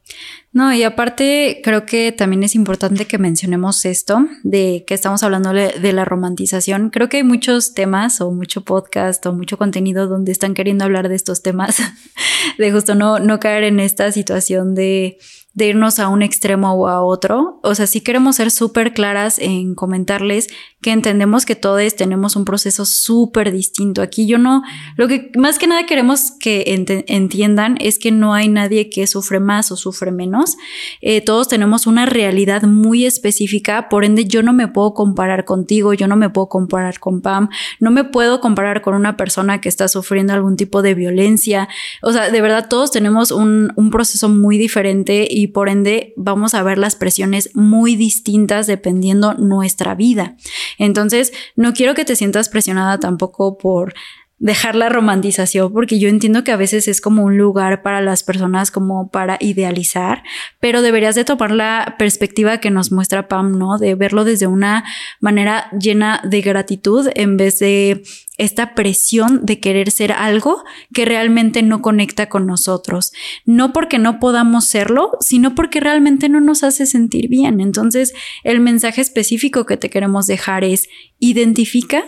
No, 0.53 0.73
y 0.73 0.85
aparte 0.85 1.61
creo 1.63 1.85
que 1.85 2.13
también 2.13 2.45
es 2.45 2.55
importante 2.55 3.07
que 3.07 3.19
mencionemos 3.19 3.85
esto, 3.85 4.27
de 4.43 4.85
que 4.87 4.95
estamos 4.95 5.23
hablando 5.23 5.53
de 5.53 5.93
la 5.93 6.07
romantización. 6.07 6.89
Creo 6.89 7.11
que 7.11 7.19
hay 7.19 7.25
muchos 7.25 7.75
temas 7.75 8.23
o 8.23 8.31
mucho 8.31 8.63
podcast 8.63 9.25
o 9.27 9.35
mucho 9.35 9.59
contenido 9.59 10.09
donde 10.09 10.33
están 10.33 10.55
queriendo 10.55 10.85
hablar 10.85 11.11
de 11.11 11.15
estos 11.15 11.43
temas, 11.43 11.77
de 12.59 12.73
justo 12.73 12.95
no, 12.95 13.19
no 13.19 13.39
caer 13.39 13.65
en 13.65 13.81
esta 13.81 14.11
situación 14.13 14.75
de 14.75 15.19
de 15.55 15.69
irnos 15.69 15.99
a 15.99 16.09
un 16.09 16.23
extremo 16.23 16.73
o 16.73 16.89
a 16.89 17.03
otro. 17.03 17.61
O 17.63 17.75
sea, 17.75 17.87
sí 17.87 18.01
queremos 18.01 18.37
ser 18.37 18.51
súper 18.51 18.95
claras 18.95 19.39
en 19.39 19.75
comentarles 19.75 20.49
que 20.83 20.91
entendemos 20.91 21.47
que 21.47 21.55
todos 21.55 21.95
tenemos 21.95 22.37
un 22.37 22.45
proceso 22.45 22.85
súper 22.85 23.53
distinto. 23.53 24.03
Aquí 24.03 24.27
yo 24.27 24.37
no, 24.37 24.63
lo 24.97 25.09
que 25.09 25.31
más 25.37 25.59
que 25.59 25.69
nada 25.69 25.87
queremos 25.87 26.33
que 26.39 26.65
entiendan 27.07 27.77
es 27.81 27.99
que 27.99 28.11
no 28.11 28.35
hay 28.35 28.49
nadie 28.49 28.91
que 28.91 29.07
sufre 29.07 29.39
más 29.41 29.71
o 29.71 29.77
sufre 29.77 30.11
menos. 30.11 30.57
Eh, 31.01 31.21
todos 31.21 31.49
tenemos 31.49 31.87
una 31.87 32.05
realidad 32.05 32.63
muy 32.65 33.07
específica, 33.07 33.89
por 33.89 34.05
ende 34.05 34.25
yo 34.25 34.43
no 34.43 34.53
me 34.53 34.69
puedo 34.69 34.93
comparar 34.93 35.45
contigo, 35.45 35.95
yo 35.95 36.09
no 36.09 36.17
me 36.17 36.31
puedo 36.31 36.49
comparar 36.49 36.99
con 36.99 37.23
Pam, 37.23 37.49
no 37.79 37.91
me 37.91 38.05
puedo 38.05 38.41
comparar 38.41 38.83
con 38.83 38.95
una 38.95 39.17
persona 39.17 39.61
que 39.61 39.69
está 39.69 39.87
sufriendo 39.87 40.33
algún 40.33 40.57
tipo 40.57 40.83
de 40.83 40.95
violencia. 40.95 41.69
O 42.03 42.13
sea, 42.13 42.31
de 42.31 42.41
verdad 42.41 42.69
todos 42.69 42.91
tenemos 42.91 43.31
un, 43.31 43.73
proceso 43.93 44.31
muy 44.31 44.57
diferente 44.57 45.27
por 45.49 45.69
ende 45.69 46.13
vamos 46.17 46.55
a 46.55 46.63
ver 46.63 46.79
las 46.79 46.97
presiones 46.97 47.51
muy 47.55 47.97
distintas 47.97 48.67
dependiendo 48.67 49.35
nuestra 49.35 49.95
vida. 49.95 50.37
Entonces, 50.79 51.33
no 51.57 51.73
quiero 51.73 51.95
que 51.95 52.05
te 52.05 52.17
sientas 52.17 52.49
presionada 52.49 52.99
tampoco 52.99 53.59
por 53.59 53.95
dejar 54.43 54.75
la 54.75 54.89
romantización, 54.89 55.73
porque 55.73 56.01
yo 56.01 56.09
entiendo 56.09 56.43
que 56.43 56.51
a 56.51 56.57
veces 56.57 56.89
es 56.89 57.01
como 57.01 57.23
un 57.23 57.39
lugar 57.39 57.81
para 57.83 58.01
las 58.01 58.25
personas 58.25 58.73
como 58.73 59.09
para 59.09 59.37
idealizar, 59.39 60.25
pero 60.59 60.83
deberías 60.83 61.15
de 61.15 61.25
tomar 61.25 61.53
la 61.53 61.95
perspectiva 61.97 62.59
que 62.59 62.73
nos 62.73 62.91
muestra 62.91 63.29
Pam, 63.29 63.57
¿no? 63.57 63.79
De 63.79 63.95
verlo 63.95 64.25
desde 64.25 64.49
una 64.49 64.83
manera 65.21 65.71
llena 65.79 66.21
de 66.25 66.41
gratitud 66.41 67.09
en 67.15 67.37
vez 67.37 67.61
de 67.61 68.03
esta 68.37 68.75
presión 68.75 69.47
de 69.47 69.61
querer 69.61 69.93
ser 69.93 70.11
algo 70.11 70.65
que 70.93 71.05
realmente 71.05 71.63
no 71.63 71.81
conecta 71.81 72.29
con 72.29 72.45
nosotros. 72.45 73.13
No 73.45 73.73
porque 73.73 74.01
no 74.01 74.19
podamos 74.19 74.65
serlo, 74.65 75.13
sino 75.21 75.55
porque 75.55 75.79
realmente 75.79 76.29
no 76.29 76.41
nos 76.41 76.65
hace 76.65 76.87
sentir 76.87 77.29
bien. 77.29 77.61
Entonces, 77.61 78.13
el 78.43 78.59
mensaje 78.59 79.03
específico 79.03 79.67
que 79.67 79.77
te 79.77 79.89
queremos 79.89 80.27
dejar 80.27 80.65
es 80.65 80.89
identifica 81.21 82.03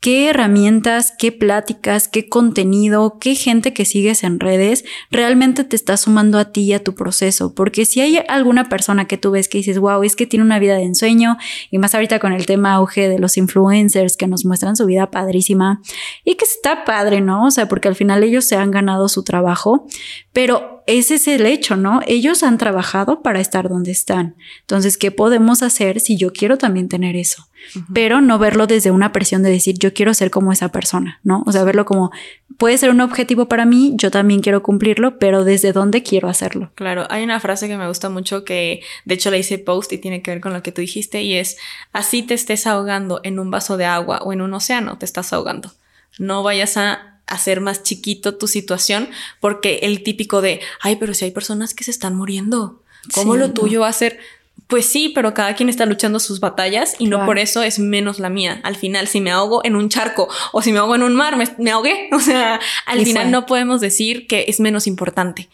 qué 0.00 0.30
herramientas, 0.30 1.12
qué 1.18 1.30
pláticas, 1.30 2.08
qué 2.08 2.28
contenido, 2.28 3.18
qué 3.20 3.34
gente 3.34 3.74
que 3.74 3.84
sigues 3.84 4.24
en 4.24 4.40
redes 4.40 4.84
realmente 5.10 5.62
te 5.62 5.76
está 5.76 5.98
sumando 5.98 6.38
a 6.38 6.52
ti 6.52 6.62
y 6.62 6.72
a 6.72 6.82
tu 6.82 6.94
proceso. 6.94 7.54
Porque 7.54 7.84
si 7.84 8.00
hay 8.00 8.18
alguna 8.28 8.70
persona 8.70 9.06
que 9.06 9.18
tú 9.18 9.30
ves 9.30 9.48
que 9.48 9.58
dices, 9.58 9.78
wow, 9.78 10.02
es 10.02 10.16
que 10.16 10.26
tiene 10.26 10.44
una 10.44 10.58
vida 10.58 10.74
de 10.76 10.84
ensueño, 10.84 11.36
y 11.70 11.78
más 11.78 11.94
ahorita 11.94 12.18
con 12.18 12.32
el 12.32 12.46
tema 12.46 12.74
auge 12.74 13.08
de 13.08 13.18
los 13.18 13.36
influencers 13.36 14.16
que 14.16 14.26
nos 14.26 14.44
muestran 14.46 14.74
su 14.74 14.86
vida 14.86 15.10
padrísima, 15.10 15.82
y 16.24 16.34
que 16.36 16.46
está 16.46 16.84
padre, 16.84 17.20
¿no? 17.20 17.46
O 17.46 17.50
sea, 17.50 17.68
porque 17.68 17.88
al 17.88 17.94
final 17.94 18.22
ellos 18.22 18.46
se 18.46 18.56
han 18.56 18.70
ganado 18.70 19.08
su 19.08 19.22
trabajo, 19.22 19.86
pero 20.32 20.79
ese 20.86 21.16
es 21.16 21.28
el 21.28 21.46
hecho, 21.46 21.76
¿no? 21.76 22.00
Ellos 22.06 22.42
han 22.42 22.58
trabajado 22.58 23.22
para 23.22 23.40
estar 23.40 23.68
donde 23.68 23.90
están. 23.90 24.36
Entonces, 24.60 24.98
¿qué 24.98 25.10
podemos 25.10 25.62
hacer 25.62 26.00
si 26.00 26.16
yo 26.16 26.32
quiero 26.32 26.58
también 26.58 26.88
tener 26.88 27.16
eso? 27.16 27.46
Pero 27.92 28.20
no 28.20 28.38
verlo 28.38 28.66
desde 28.66 28.90
una 28.90 29.12
presión 29.12 29.42
de 29.42 29.50
decir, 29.50 29.78
yo 29.78 29.92
quiero 29.92 30.14
ser 30.14 30.30
como 30.30 30.52
esa 30.52 30.70
persona, 30.70 31.20
¿no? 31.22 31.44
O 31.46 31.52
sea, 31.52 31.62
verlo 31.62 31.84
como, 31.84 32.10
puede 32.56 32.78
ser 32.78 32.90
un 32.90 33.00
objetivo 33.00 33.48
para 33.48 33.64
mí, 33.64 33.92
yo 33.96 34.10
también 34.10 34.40
quiero 34.40 34.62
cumplirlo, 34.62 35.18
pero 35.18 35.44
desde 35.44 35.72
dónde 35.72 36.02
quiero 36.02 36.28
hacerlo. 36.28 36.72
Claro, 36.74 37.06
hay 37.10 37.22
una 37.22 37.38
frase 37.38 37.68
que 37.68 37.76
me 37.76 37.86
gusta 37.86 38.08
mucho 38.08 38.44
que, 38.44 38.80
de 39.04 39.14
hecho, 39.14 39.30
la 39.30 39.36
hice 39.36 39.58
post 39.58 39.92
y 39.92 39.98
tiene 39.98 40.22
que 40.22 40.30
ver 40.30 40.40
con 40.40 40.52
lo 40.52 40.62
que 40.62 40.72
tú 40.72 40.80
dijiste 40.80 41.22
y 41.22 41.34
es, 41.34 41.58
así 41.92 42.22
te 42.22 42.34
estés 42.34 42.66
ahogando 42.66 43.20
en 43.24 43.38
un 43.38 43.50
vaso 43.50 43.76
de 43.76 43.84
agua 43.84 44.20
o 44.22 44.32
en 44.32 44.40
un 44.40 44.54
océano, 44.54 44.96
te 44.98 45.04
estás 45.04 45.32
ahogando. 45.32 45.72
No 46.18 46.42
vayas 46.42 46.76
a 46.76 47.09
hacer 47.30 47.60
más 47.60 47.82
chiquito 47.82 48.36
tu 48.36 48.46
situación, 48.46 49.08
porque 49.40 49.80
el 49.82 50.02
típico 50.02 50.42
de, 50.42 50.60
ay, 50.80 50.96
pero 50.96 51.14
si 51.14 51.24
hay 51.24 51.30
personas 51.30 51.72
que 51.72 51.84
se 51.84 51.90
están 51.90 52.14
muriendo, 52.14 52.82
¿cómo 53.14 53.36
lo 53.36 53.52
tuyo 53.52 53.80
va 53.80 53.88
a 53.88 53.92
ser? 53.92 54.18
Pues 54.66 54.86
sí, 54.86 55.10
pero 55.14 55.34
cada 55.34 55.54
quien 55.54 55.68
está 55.68 55.86
luchando 55.86 56.20
sus 56.20 56.38
batallas 56.38 56.94
y 56.98 57.06
no 57.06 57.24
por 57.24 57.38
eso 57.38 57.62
es 57.62 57.78
menos 57.78 58.20
la 58.20 58.28
mía. 58.28 58.60
Al 58.62 58.76
final, 58.76 59.08
si 59.08 59.20
me 59.20 59.30
ahogo 59.30 59.64
en 59.64 59.74
un 59.74 59.88
charco 59.88 60.28
o 60.52 60.62
si 60.62 60.72
me 60.72 60.78
ahogo 60.78 60.94
en 60.94 61.02
un 61.02 61.14
mar, 61.14 61.36
me, 61.58 61.70
ahogué. 61.70 62.08
O 62.12 62.20
sea, 62.20 62.60
al 62.86 63.04
final 63.04 63.30
no 63.30 63.46
podemos 63.46 63.80
decir 63.80 64.26
que 64.26 64.44
es 64.46 64.60
menos 64.60 64.86
importante 64.86 65.48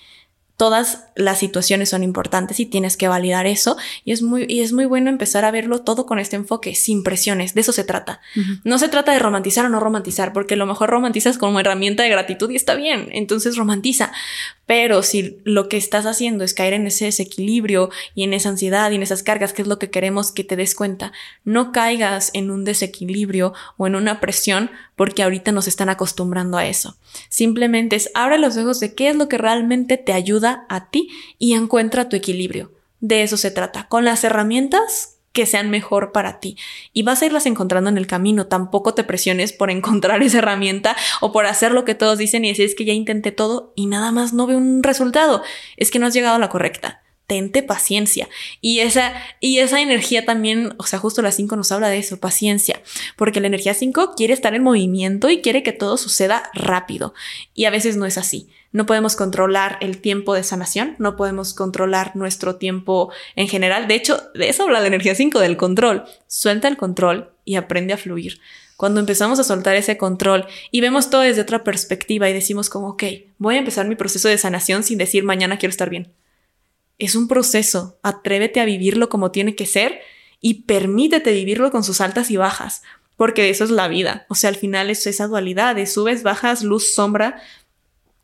todas 0.57 1.05
las 1.15 1.39
situaciones 1.39 1.91
son 1.91 2.03
importantes 2.03 2.61
y 2.61 2.67
tienes 2.67 2.97
que 2.97 3.09
validar 3.09 3.47
eso. 3.47 3.77
Y 4.05 4.13
es 4.13 4.23
muy, 4.23 4.47
y 4.49 4.61
es 4.61 4.73
muy 4.73 4.87
bueno 4.87 5.11
empezar 5.11 5.45
a 5.45 5.51
verlo 5.51 5.83
todo 5.83 6.07
con 6.07 6.19
este 6.19 6.37
enfoque, 6.37 6.75
sin 6.75 7.03
presiones. 7.03 7.55
De 7.55 7.61
eso 7.61 7.73
se 7.73 7.85
trata. 7.85 8.21
No 8.65 8.79
se 8.79 8.89
trata 8.89 9.13
de 9.13 9.19
romantizar 9.19 9.67
o 9.67 9.69
no 9.69 9.81
romantizar, 9.81 10.33
porque 10.33 10.55
a 10.55 10.57
lo 10.57 10.67
mejor 10.67 10.89
romantizas 10.91 11.37
como 11.37 11.61
herramienta 11.61 12.03
de 12.03 12.09
gratitud 12.09 12.51
y 12.51 12.57
está 12.57 12.75
bien. 12.75 13.09
Entonces 13.13 13.57
romantiza. 13.57 14.13
Pero 14.67 15.03
si 15.03 15.39
lo 15.45 15.69
que 15.69 15.77
estás 15.77 16.07
haciendo 16.07 16.45
es 16.45 16.53
caer 16.53 16.75
en 16.75 16.87
ese 16.87 17.07
desequilibrio 17.07 17.91
y 18.15 18.25
en 18.25 18.35
esa 18.35 18.49
ansiedad 18.49 18.91
y 18.91 18.97
en 18.97 19.03
esas 19.03 19.23
cargas, 19.23 19.53
que 19.53 19.63
es 19.63 19.69
lo 19.69 19.79
que 19.79 19.91
queremos 19.91 20.33
que 20.33 20.45
te 20.45 20.57
des 20.57 20.75
cuenta, 20.75 21.13
no 21.45 21.73
caigas 21.73 22.31
en 22.35 22.51
un 22.51 22.65
desequilibrio 22.65 23.55
o 23.77 23.87
en 23.87 23.95
una 23.95 24.21
presión 24.21 24.71
porque 24.97 25.23
ahorita 25.23 25.53
nos 25.53 25.69
están 25.69 25.89
acostumbrando 25.89 26.59
a 26.59 26.67
eso. 26.67 26.97
Simplemente 27.29 27.97
es 27.97 28.11
abre 28.15 28.39
los 28.39 28.57
ojos 28.57 28.81
de 28.81 28.95
qué 28.95 29.09
es 29.09 29.17
lo 29.17 29.29
que 29.29 29.39
realmente 29.39 29.97
te 29.97 30.13
ayuda 30.13 30.67
a 30.69 30.91
ti 30.91 31.09
y 31.39 31.55
encuentra 31.55 32.09
tu 32.09 32.17
equilibrio. 32.17 32.73
De 33.01 33.23
eso 33.23 33.37
se 33.37 33.51
trata, 33.51 33.89
con 33.89 34.05
las 34.05 34.25
herramientas 34.25 35.16
que 35.37 35.45
sean 35.45 35.69
mejor 35.69 36.13
para 36.13 36.41
ti. 36.41 36.57
Y 36.95 37.03
vas 37.03 37.21
a 37.21 37.27
irlas 37.27 37.45
encontrando 37.45 37.91
en 37.91 37.99
el 37.99 38.07
camino. 38.07 38.47
Tampoco 38.47 38.95
te 38.95 39.05
presiones 39.05 39.53
por 39.53 39.71
encontrar 39.71 40.23
esa 40.23 40.39
herramienta 40.39 40.97
o 41.21 41.31
por 41.31 41.45
hacer 41.45 41.73
lo 41.73 41.85
que 41.85 41.95
todos 41.95 42.17
dicen 42.17 42.47
y 42.47 42.49
decir 42.49 42.65
es 42.65 42.75
que 42.75 42.87
ya 42.87 42.95
intenté 42.95 43.33
todo 43.33 43.75
y 43.77 43.85
nada 43.85 44.13
más 44.13 44.33
no 44.33 44.47
veo 44.47 44.57
un 44.57 44.83
resultado. 44.83 45.43
Es 45.77 45.91
que 45.91 45.99
no 45.99 46.07
has 46.07 46.15
llegado 46.15 46.37
a 46.37 46.39
la 46.39 46.49
correcta. 46.49 47.03
Tente 47.27 47.63
paciencia. 47.63 48.29
Y 48.61 48.81
esa, 48.81 49.13
y 49.41 49.59
esa 49.59 49.81
energía 49.81 50.25
también, 50.25 50.75
o 50.79 50.85
sea, 50.85 50.99
justo 50.99 51.23
la 51.23 51.33
5 51.33 51.57
nos 51.57 51.73
habla 51.73 51.89
de 51.89 51.99
eso, 51.99 52.19
paciencia. 52.19 52.81
Porque 53.17 53.41
la 53.41 53.49
energía 53.49 53.75
5 53.75 54.15
quiere 54.17 54.33
estar 54.33 54.55
en 54.55 54.63
movimiento 54.63 55.29
y 55.29 55.41
quiere 55.41 55.63
que 55.63 55.73
todo 55.73 55.97
suceda 55.97 56.51
rápido. 56.55 57.15
Y 57.55 57.65
a 57.65 57.71
veces 57.71 57.97
no 57.97 58.07
es 58.07 58.19
así. 58.19 58.49
No 58.73 58.85
podemos 58.85 59.17
controlar 59.17 59.79
el 59.81 59.99
tiempo 60.03 60.35
de 60.35 60.43
sanación, 60.43 60.97
no 60.99 61.17
podemos 61.17 61.55
controlar 61.55 62.15
nuestro 62.15 62.57
tiempo 62.57 63.11
en 63.35 63.49
general. 63.49 63.89
De 63.89 63.95
hecho, 63.95 64.21
de 64.35 64.51
eso 64.51 64.65
habla 64.65 64.81
la 64.81 64.87
energía 64.87 65.15
5, 65.15 65.41
del 65.41 65.57
control. 65.57 66.05
Suelta 66.27 66.69
el 66.69 66.77
control 66.77 67.31
y 67.45 67.55
aprende 67.55 67.95
a 67.95 67.97
fluir. 67.97 68.39
Cuando 68.77 69.01
empezamos 69.01 69.39
a 69.39 69.45
soltar 69.45 69.75
ese 69.77 69.97
control 69.97 70.47
y 70.71 70.83
vemos 70.83 71.09
todo 71.09 71.23
desde 71.23 71.41
otra 71.41 71.65
perspectiva 71.65 72.29
y 72.29 72.35
decimos 72.35 72.69
como, 72.69 72.89
ok, 72.89 73.05
voy 73.39 73.55
a 73.55 73.59
empezar 73.61 73.89
mi 73.89 73.97
proceso 73.97 74.29
de 74.29 74.37
sanación 74.37 74.83
sin 74.83 74.99
decir 74.99 75.25
mañana 75.25 75.57
quiero 75.57 75.71
estar 75.71 75.89
bien. 75.89 76.13
Es 76.99 77.15
un 77.15 77.29
proceso, 77.29 77.99
atrévete 78.03 78.61
a 78.61 78.65
vivirlo 78.65 79.09
como 79.09 79.31
tiene 79.31 79.55
que 79.55 79.67
ser 79.67 80.01
y 80.41 80.63
permítete 80.63 81.33
vivirlo 81.33 81.71
con 81.71 81.85
sus 81.85 82.01
altas 82.01 82.31
y 82.31 82.37
bajas, 82.37 82.83
porque 83.17 83.51
eso 83.51 83.65
es 83.65 83.71
la 83.71 83.89
vida. 83.89 84.27
O 84.29 84.35
sea, 84.35 84.49
al 84.49 84.57
final 84.57 84.91
es 84.91 85.07
esa 85.07 85.27
dualidad 85.27 85.75
de 85.75 85.87
subes, 85.87 86.23
bajas, 86.23 86.63
luz, 86.63 86.95
sombra, 86.95 87.43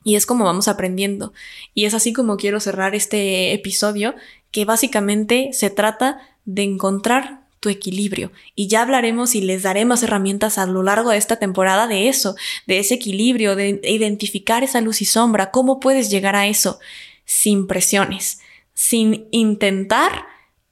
y 0.04 0.16
es 0.16 0.26
como 0.26 0.44
vamos 0.44 0.68
aprendiendo. 0.68 1.32
Y 1.74 1.85
es 1.85 1.94
así 1.94 2.12
como 2.12 2.37
quiero 2.37 2.61
cerrar 2.61 2.94
este 2.94 3.52
episodio, 3.52 4.14
que 4.50 4.64
básicamente 4.64 5.50
se 5.52 5.70
trata 5.70 6.20
de 6.44 6.62
encontrar 6.62 7.42
tu 7.61 7.68
equilibrio. 7.68 8.32
Y 8.56 8.66
ya 8.66 8.82
hablaremos 8.82 9.37
y 9.37 9.40
les 9.40 9.62
daremos 9.62 10.02
herramientas 10.02 10.58
a 10.58 10.66
lo 10.66 10.82
largo 10.82 11.11
de 11.11 11.16
esta 11.16 11.37
temporada 11.38 11.87
de 11.87 12.08
eso, 12.08 12.35
de 12.66 12.80
ese 12.80 12.94
equilibrio, 12.94 13.54
de 13.54 13.80
identificar 13.85 14.64
esa 14.64 14.80
luz 14.80 15.00
y 15.00 15.04
sombra, 15.04 15.52
cómo 15.52 15.78
puedes 15.78 16.11
llegar 16.11 16.35
a 16.35 16.48
eso 16.48 16.80
sin 17.24 17.68
presiones, 17.68 18.40
sin 18.74 19.28
intentar 19.30 20.26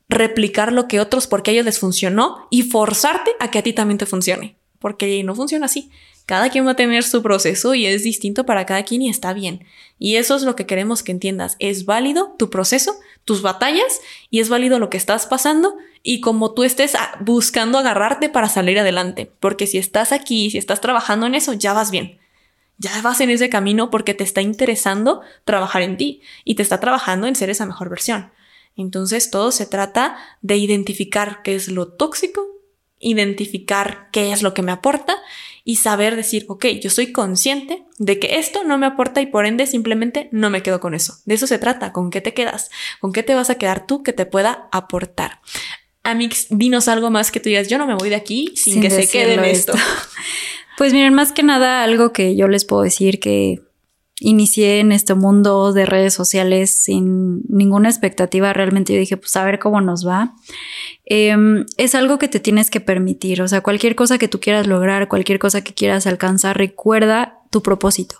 replicar 0.09 0.73
lo 0.73 0.89
que 0.89 1.01
otros 1.01 1.27
porque 1.27 1.51
a 1.51 1.55
ellos 1.55 1.65
les 1.65 1.79
funcionó 1.79 2.49
y 2.51 2.63
forzarte 2.63 3.33
a 3.39 3.51
que 3.51 3.59
a 3.59 3.63
ti 3.63 3.73
también 3.73 3.99
te 3.99 4.07
funcione, 4.07 4.57
porque 4.79 5.23
no 5.23 5.35
funciona 5.35 5.67
así. 5.67 5.91
Cada 6.27 6.49
quien 6.49 6.65
va 6.65 6.73
a 6.73 6.77
tener 6.77 7.03
su 7.03 7.23
proceso 7.23 7.75
y 7.75 7.87
es 7.87 8.05
distinto 8.05 8.47
para 8.47 8.65
cada 8.65 8.85
quien 8.85 9.03
y 9.03 9.09
está 9.09 9.33
bien. 9.33 9.65
Y 9.99 10.15
eso 10.15 10.37
es 10.37 10.43
lo 10.43 10.55
que 10.55 10.65
queremos 10.65 11.03
que 11.03 11.11
entiendas. 11.11 11.57
Es 11.59 11.87
válido 11.87 12.37
tu 12.39 12.51
proceso, 12.51 12.95
tus 13.25 13.43
batallas 13.43 14.01
y 14.31 14.39
es 14.39 14.49
válido 14.49 14.79
lo 14.79 14.91
que 14.91 14.97
estás 14.97 15.27
pasando 15.27 15.75
y 16.05 16.21
como 16.21 16.55
tú 16.55 16.63
estés 16.63 16.93
buscando 17.21 17.79
agarrarte 17.79 18.29
para 18.29 18.49
salir 18.49 18.79
adelante. 18.79 19.29
Porque 19.41 19.67
si 19.67 19.79
estás 19.79 20.13
aquí, 20.13 20.53
si 20.53 20.59
estás 20.59 20.81
trabajando 20.81 21.27
en 21.27 21.35
eso, 21.35 21.53
ya 21.53 21.73
vas 21.73 21.91
bien. 21.91 22.20
Ya 22.81 23.03
vas 23.03 23.21
en 23.21 23.29
ese 23.29 23.51
camino 23.51 23.91
porque 23.91 24.15
te 24.15 24.25
está 24.25 24.41
interesando 24.41 25.21
trabajar 25.45 25.83
en 25.83 25.99
ti 25.99 26.23
y 26.45 26.55
te 26.55 26.63
está 26.63 26.81
trabajando 26.81 27.27
en 27.27 27.37
ser 27.37 27.51
esa 27.51 27.67
mejor 27.67 27.91
versión. 27.91 28.33
Entonces 28.75 29.31
todo 29.31 29.53
se 29.53 29.67
trata 29.67 30.17
de 30.41 30.57
identificar 30.57 31.43
qué 31.45 31.55
es 31.55 31.69
lo 31.69 31.89
tóxico, 31.89 32.41
identificar 32.99 34.09
qué 34.13 34.33
es 34.33 34.41
lo 34.41 34.55
que 34.55 34.63
me 34.63 34.73
aporta 34.73 35.15
y 35.63 35.77
saber 35.77 36.17
decir, 36.17 36.47
ok, 36.49 36.65
yo 36.81 36.89
soy 36.89 37.13
consciente 37.13 37.85
de 37.99 38.19
que 38.19 38.39
esto 38.39 38.65
no 38.65 38.79
me 38.79 38.87
aporta 38.87 39.21
y 39.21 39.27
por 39.27 39.45
ende 39.45 39.67
simplemente 39.67 40.31
no 40.33 40.49
me 40.49 40.63
quedo 40.63 40.81
con 40.81 40.95
eso. 40.95 41.19
De 41.27 41.35
eso 41.35 41.47
se 41.47 41.59
trata, 41.59 41.93
con 41.93 42.11
qué 42.11 42.23
te 42.23 42.33
quedas, 42.33 42.71
con 42.99 43.13
qué 43.13 43.23
te 43.23 43.35
vas 43.35 43.51
a 43.51 43.57
quedar 43.57 43.87
tú 43.87 44.03
que 44.03 44.15
te 44.15 44.25
pueda 44.25 44.71
aportar. 44.73 45.43
Amix, 46.03 46.47
dinos 46.49 46.89
algo 46.89 47.11
más 47.11 47.31
que 47.31 47.41
tú 47.41 47.51
digas, 47.51 47.69
yo 47.69 47.77
no 47.77 47.87
me 47.87 47.95
voy 47.95 48.09
de 48.09 48.15
aquí 48.17 48.55
sin, 48.57 48.81
que 48.81 48.89
se 48.89 49.07
quede 49.07 49.35
en 49.35 49.45
esto. 49.45 49.75
Pues 50.81 50.95
miren, 50.95 51.13
más 51.13 51.33
que 51.33 51.43
nada 51.43 51.83
algo 51.83 52.11
que 52.11 52.37
yo 52.37 52.49
les 52.49 52.65
puedo 52.65 52.81
decir 52.81 53.21
que 53.21 53.61
inicié 54.19 54.81
en 54.81 54.93
este 54.93 55.13
mundo 55.13 55.75
de 55.75 55.85
redes 55.85 56.15
sociales 56.15 56.85
sin 56.85 57.43
ninguna 57.51 57.91
expectativa. 57.91 58.55
Realmente 58.55 58.95
yo 58.95 58.99
dije, 58.99 59.19
pues 59.19 59.37
a 59.37 59.45
ver 59.45 59.59
cómo 59.59 59.83
nos 59.83 60.09
va. 60.09 60.37
Em, 61.05 61.67
es 61.77 61.95
algo 61.95 62.19
que 62.19 62.29
te 62.29 62.41
tienes 62.41 62.71
que 62.71 62.81
permitir. 62.81 63.43
O 63.43 63.49
sea, 63.49 63.61
cualquier 63.61 63.95
cosa 63.95 64.17
que 64.17 64.27
tú 64.27 64.41
quieras 64.41 64.67
lograr, 64.67 65.09
cualquier 65.09 65.39
cosa 65.39 65.63
que 65.63 65.75
quieras 65.75 66.07
alcanzar, 66.07 66.57
recuerda 66.57 67.41
tu 67.51 67.63
propósito. 67.63 68.17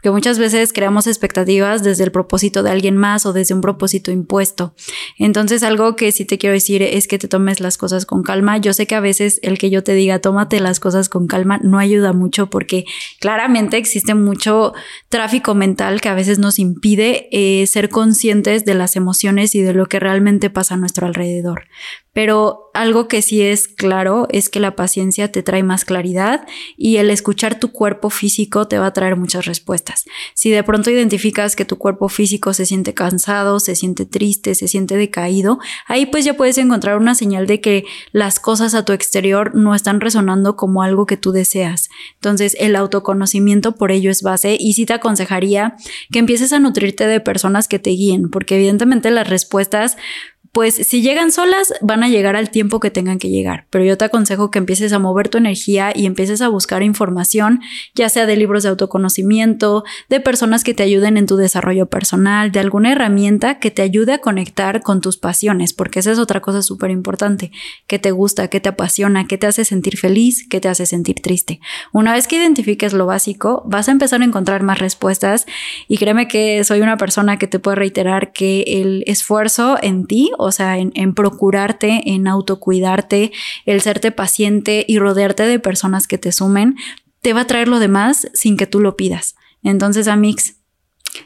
Porque 0.00 0.12
muchas 0.12 0.38
veces 0.38 0.72
creamos 0.72 1.06
expectativas 1.06 1.82
desde 1.82 2.04
el 2.04 2.10
propósito 2.10 2.62
de 2.62 2.70
alguien 2.70 2.96
más 2.96 3.26
o 3.26 3.34
desde 3.34 3.54
un 3.54 3.60
propósito 3.60 4.10
impuesto. 4.10 4.74
Entonces 5.18 5.62
algo 5.62 5.94
que 5.94 6.10
sí 6.10 6.24
te 6.24 6.38
quiero 6.38 6.54
decir 6.54 6.80
es 6.82 7.06
que 7.06 7.18
te 7.18 7.28
tomes 7.28 7.60
las 7.60 7.76
cosas 7.76 8.06
con 8.06 8.22
calma. 8.22 8.56
Yo 8.56 8.72
sé 8.72 8.86
que 8.86 8.94
a 8.94 9.00
veces 9.00 9.40
el 9.42 9.58
que 9.58 9.68
yo 9.68 9.84
te 9.84 9.92
diga 9.92 10.18
tómate 10.18 10.58
las 10.58 10.80
cosas 10.80 11.10
con 11.10 11.26
calma 11.26 11.60
no 11.62 11.78
ayuda 11.78 12.14
mucho 12.14 12.48
porque 12.48 12.86
claramente 13.20 13.76
existe 13.76 14.14
mucho 14.14 14.72
tráfico 15.10 15.54
mental 15.54 16.00
que 16.00 16.08
a 16.08 16.14
veces 16.14 16.38
nos 16.38 16.58
impide 16.58 17.28
eh, 17.30 17.66
ser 17.66 17.90
conscientes 17.90 18.64
de 18.64 18.72
las 18.72 18.96
emociones 18.96 19.54
y 19.54 19.60
de 19.60 19.74
lo 19.74 19.84
que 19.84 20.00
realmente 20.00 20.48
pasa 20.48 20.74
a 20.74 20.78
nuestro 20.78 21.06
alrededor. 21.06 21.64
Pero 22.12 22.70
algo 22.74 23.06
que 23.06 23.22
sí 23.22 23.42
es 23.42 23.68
claro 23.68 24.26
es 24.30 24.48
que 24.48 24.60
la 24.60 24.74
paciencia 24.74 25.30
te 25.30 25.42
trae 25.42 25.62
más 25.62 25.84
claridad 25.84 26.46
y 26.76 26.96
el 26.96 27.10
escuchar 27.10 27.60
tu 27.60 27.70
cuerpo 27.70 28.10
físico 28.10 28.66
te 28.66 28.78
va 28.78 28.86
a 28.86 28.92
traer 28.92 29.16
muchas 29.16 29.44
respuestas. 29.44 29.89
Si 30.34 30.50
de 30.50 30.62
pronto 30.62 30.90
identificas 30.90 31.56
que 31.56 31.64
tu 31.64 31.76
cuerpo 31.78 32.08
físico 32.08 32.52
se 32.52 32.66
siente 32.66 32.94
cansado, 32.94 33.60
se 33.60 33.76
siente 33.76 34.06
triste, 34.06 34.54
se 34.54 34.68
siente 34.68 34.96
decaído, 34.96 35.58
ahí 35.86 36.06
pues 36.06 36.24
ya 36.24 36.34
puedes 36.34 36.58
encontrar 36.58 36.98
una 36.98 37.14
señal 37.14 37.46
de 37.46 37.60
que 37.60 37.84
las 38.12 38.40
cosas 38.40 38.74
a 38.74 38.84
tu 38.84 38.92
exterior 38.92 39.54
no 39.54 39.74
están 39.74 40.00
resonando 40.00 40.56
como 40.56 40.82
algo 40.82 41.06
que 41.06 41.16
tú 41.16 41.32
deseas. 41.32 41.88
Entonces 42.14 42.56
el 42.58 42.76
autoconocimiento 42.76 43.72
por 43.72 43.92
ello 43.92 44.10
es 44.10 44.22
base 44.22 44.56
y 44.58 44.72
sí 44.74 44.86
te 44.86 44.94
aconsejaría 44.94 45.76
que 46.10 46.18
empieces 46.18 46.52
a 46.52 46.58
nutrirte 46.58 47.06
de 47.06 47.20
personas 47.20 47.68
que 47.68 47.78
te 47.78 47.90
guíen, 47.90 48.30
porque 48.30 48.56
evidentemente 48.56 49.10
las 49.10 49.28
respuestas 49.28 49.96
pues 50.52 50.74
si 50.74 51.00
llegan 51.00 51.30
solas 51.30 51.72
van 51.80 52.02
a 52.02 52.08
llegar 52.08 52.34
al 52.34 52.50
tiempo 52.50 52.80
que 52.80 52.90
tengan 52.90 53.18
que 53.18 53.28
llegar, 53.28 53.66
pero 53.70 53.84
yo 53.84 53.96
te 53.96 54.06
aconsejo 54.06 54.50
que 54.50 54.58
empieces 54.58 54.92
a 54.92 54.98
mover 54.98 55.28
tu 55.28 55.38
energía 55.38 55.92
y 55.94 56.06
empieces 56.06 56.42
a 56.42 56.48
buscar 56.48 56.82
información, 56.82 57.60
ya 57.94 58.08
sea 58.08 58.26
de 58.26 58.36
libros 58.36 58.64
de 58.64 58.70
autoconocimiento, 58.70 59.84
de 60.08 60.20
personas 60.20 60.64
que 60.64 60.74
te 60.74 60.82
ayuden 60.82 61.16
en 61.16 61.26
tu 61.26 61.36
desarrollo 61.36 61.86
personal, 61.86 62.50
de 62.50 62.60
alguna 62.60 62.92
herramienta 62.92 63.60
que 63.60 63.70
te 63.70 63.82
ayude 63.82 64.14
a 64.14 64.18
conectar 64.18 64.82
con 64.82 65.00
tus 65.00 65.18
pasiones, 65.18 65.72
porque 65.72 66.00
esa 66.00 66.10
es 66.10 66.18
otra 66.18 66.40
cosa 66.40 66.62
súper 66.62 66.90
importante, 66.90 67.52
que 67.86 67.98
te 67.98 68.10
gusta, 68.10 68.48
que 68.48 68.60
te 68.60 68.68
apasiona, 68.68 69.26
que 69.26 69.38
te 69.38 69.46
hace 69.46 69.64
sentir 69.64 69.98
feliz, 69.98 70.48
que 70.48 70.60
te 70.60 70.68
hace 70.68 70.84
sentir 70.86 71.20
triste. 71.20 71.60
Una 71.92 72.12
vez 72.12 72.26
que 72.26 72.36
identifiques 72.36 72.92
lo 72.92 73.06
básico, 73.06 73.62
vas 73.66 73.88
a 73.88 73.92
empezar 73.92 74.20
a 74.20 74.24
encontrar 74.24 74.62
más 74.64 74.80
respuestas 74.80 75.46
y 75.86 75.98
créeme 75.98 76.26
que 76.26 76.64
soy 76.64 76.80
una 76.80 76.96
persona 76.96 77.38
que 77.38 77.46
te 77.46 77.60
puede 77.60 77.76
reiterar 77.76 78.32
que 78.32 78.62
el 78.66 79.04
esfuerzo 79.06 79.78
en 79.80 80.06
ti 80.06 80.30
o 80.40 80.52
sea, 80.52 80.78
en, 80.78 81.14
procurarte, 81.14 82.02
en 82.06 82.26
autocuidarte, 82.26 83.32
el 83.66 83.80
serte 83.80 84.12
paciente 84.12 84.84
y 84.86 84.98
rodearte 84.98 85.44
de 85.44 85.58
personas 85.58 86.06
que 86.06 86.18
te 86.18 86.32
sumen, 86.32 86.76
te 87.22 87.32
va 87.32 87.42
a 87.42 87.46
traer 87.46 87.68
lo 87.68 87.78
demás 87.78 88.28
sin 88.34 88.56
que 88.56 88.66
tú 88.66 88.80
lo 88.80 88.96
pidas. 88.96 89.36
Entonces, 89.62 90.08
Amix, 90.08 90.56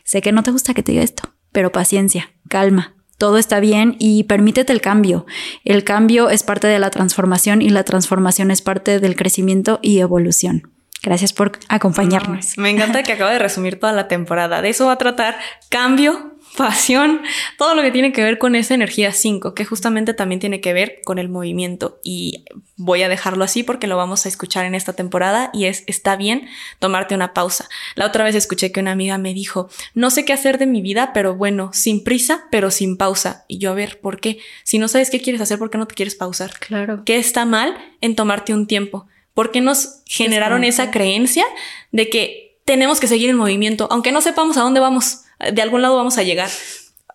sé 0.04 0.20
que 0.22 0.32
no 0.32 0.42
te 0.42 0.50
gusta 0.50 0.74
que 0.74 0.82
te 0.82 0.92
diga 0.92 1.04
esto, 1.04 1.30
pero 1.52 1.72
paciencia, 1.72 2.32
calma, 2.48 2.94
todo 3.18 3.38
está 3.38 3.60
bien 3.60 3.96
y 3.98 4.24
permítete 4.24 4.72
el 4.72 4.80
cambio. 4.80 5.26
El 5.64 5.84
cambio 5.84 6.30
es 6.30 6.42
parte 6.42 6.66
de 6.66 6.78
la 6.78 6.90
transformación 6.90 7.62
y 7.62 7.70
la 7.70 7.84
transformación 7.84 8.50
es 8.50 8.60
parte 8.60 8.98
del 8.98 9.16
crecimiento 9.16 9.78
y 9.82 10.00
evolución. 10.00 10.74
Gracias 11.02 11.34
por 11.34 11.52
acompañarnos. 11.68 12.56
me 12.56 12.70
encanta 12.70 13.02
que 13.02 13.12
acaba 13.12 13.30
de 13.30 13.38
resumir 13.38 13.78
toda 13.78 13.92
la 13.92 14.08
temporada. 14.08 14.62
De 14.62 14.70
eso 14.70 14.86
va 14.86 14.92
a 14.92 14.98
tratar 14.98 15.36
cambio, 15.68 16.33
pasión, 16.56 17.22
todo 17.58 17.74
lo 17.74 17.82
que 17.82 17.90
tiene 17.90 18.12
que 18.12 18.22
ver 18.22 18.38
con 18.38 18.54
esa 18.54 18.74
energía 18.74 19.12
5, 19.12 19.54
que 19.54 19.64
justamente 19.64 20.14
también 20.14 20.40
tiene 20.40 20.60
que 20.60 20.72
ver 20.72 21.00
con 21.04 21.18
el 21.18 21.28
movimiento. 21.28 22.00
Y 22.04 22.44
voy 22.76 23.02
a 23.02 23.08
dejarlo 23.08 23.44
así 23.44 23.62
porque 23.62 23.86
lo 23.86 23.96
vamos 23.96 24.24
a 24.24 24.28
escuchar 24.28 24.64
en 24.64 24.74
esta 24.74 24.92
temporada 24.92 25.50
y 25.52 25.66
es, 25.66 25.84
está 25.86 26.16
bien 26.16 26.48
tomarte 26.78 27.14
una 27.14 27.34
pausa. 27.34 27.68
La 27.94 28.06
otra 28.06 28.24
vez 28.24 28.34
escuché 28.34 28.72
que 28.72 28.80
una 28.80 28.92
amiga 28.92 29.18
me 29.18 29.34
dijo, 29.34 29.68
no 29.94 30.10
sé 30.10 30.24
qué 30.24 30.32
hacer 30.32 30.58
de 30.58 30.66
mi 30.66 30.80
vida, 30.80 31.12
pero 31.12 31.34
bueno, 31.34 31.70
sin 31.72 32.04
prisa, 32.04 32.44
pero 32.50 32.70
sin 32.70 32.96
pausa. 32.96 33.44
Y 33.48 33.58
yo, 33.58 33.70
a 33.70 33.74
ver, 33.74 34.00
¿por 34.00 34.20
qué? 34.20 34.38
Si 34.62 34.78
no 34.78 34.88
sabes 34.88 35.10
qué 35.10 35.20
quieres 35.20 35.40
hacer, 35.40 35.58
¿por 35.58 35.70
qué 35.70 35.78
no 35.78 35.86
te 35.86 35.94
quieres 35.94 36.14
pausar? 36.14 36.58
Claro. 36.58 37.02
¿Qué 37.04 37.16
está 37.16 37.44
mal 37.44 37.76
en 38.00 38.16
tomarte 38.16 38.54
un 38.54 38.66
tiempo? 38.66 39.06
¿Por 39.34 39.50
qué 39.50 39.60
nos 39.60 40.02
generaron 40.06 40.62
esa 40.62 40.90
creencia 40.92 41.44
de 41.90 42.08
que 42.08 42.60
tenemos 42.64 43.00
que 43.00 43.08
seguir 43.08 43.28
el 43.30 43.36
movimiento, 43.36 43.88
aunque 43.90 44.12
no 44.12 44.20
sepamos 44.20 44.56
a 44.56 44.60
dónde 44.60 44.80
vamos? 44.80 45.23
De 45.52 45.62
algún 45.62 45.82
lado 45.82 45.96
vamos 45.96 46.18
a 46.18 46.22
llegar. 46.22 46.50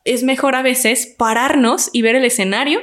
Es 0.05 0.23
mejor 0.23 0.55
a 0.55 0.61
veces 0.61 1.13
pararnos 1.17 1.89
y 1.93 2.01
ver 2.01 2.15
el 2.15 2.25
escenario 2.25 2.81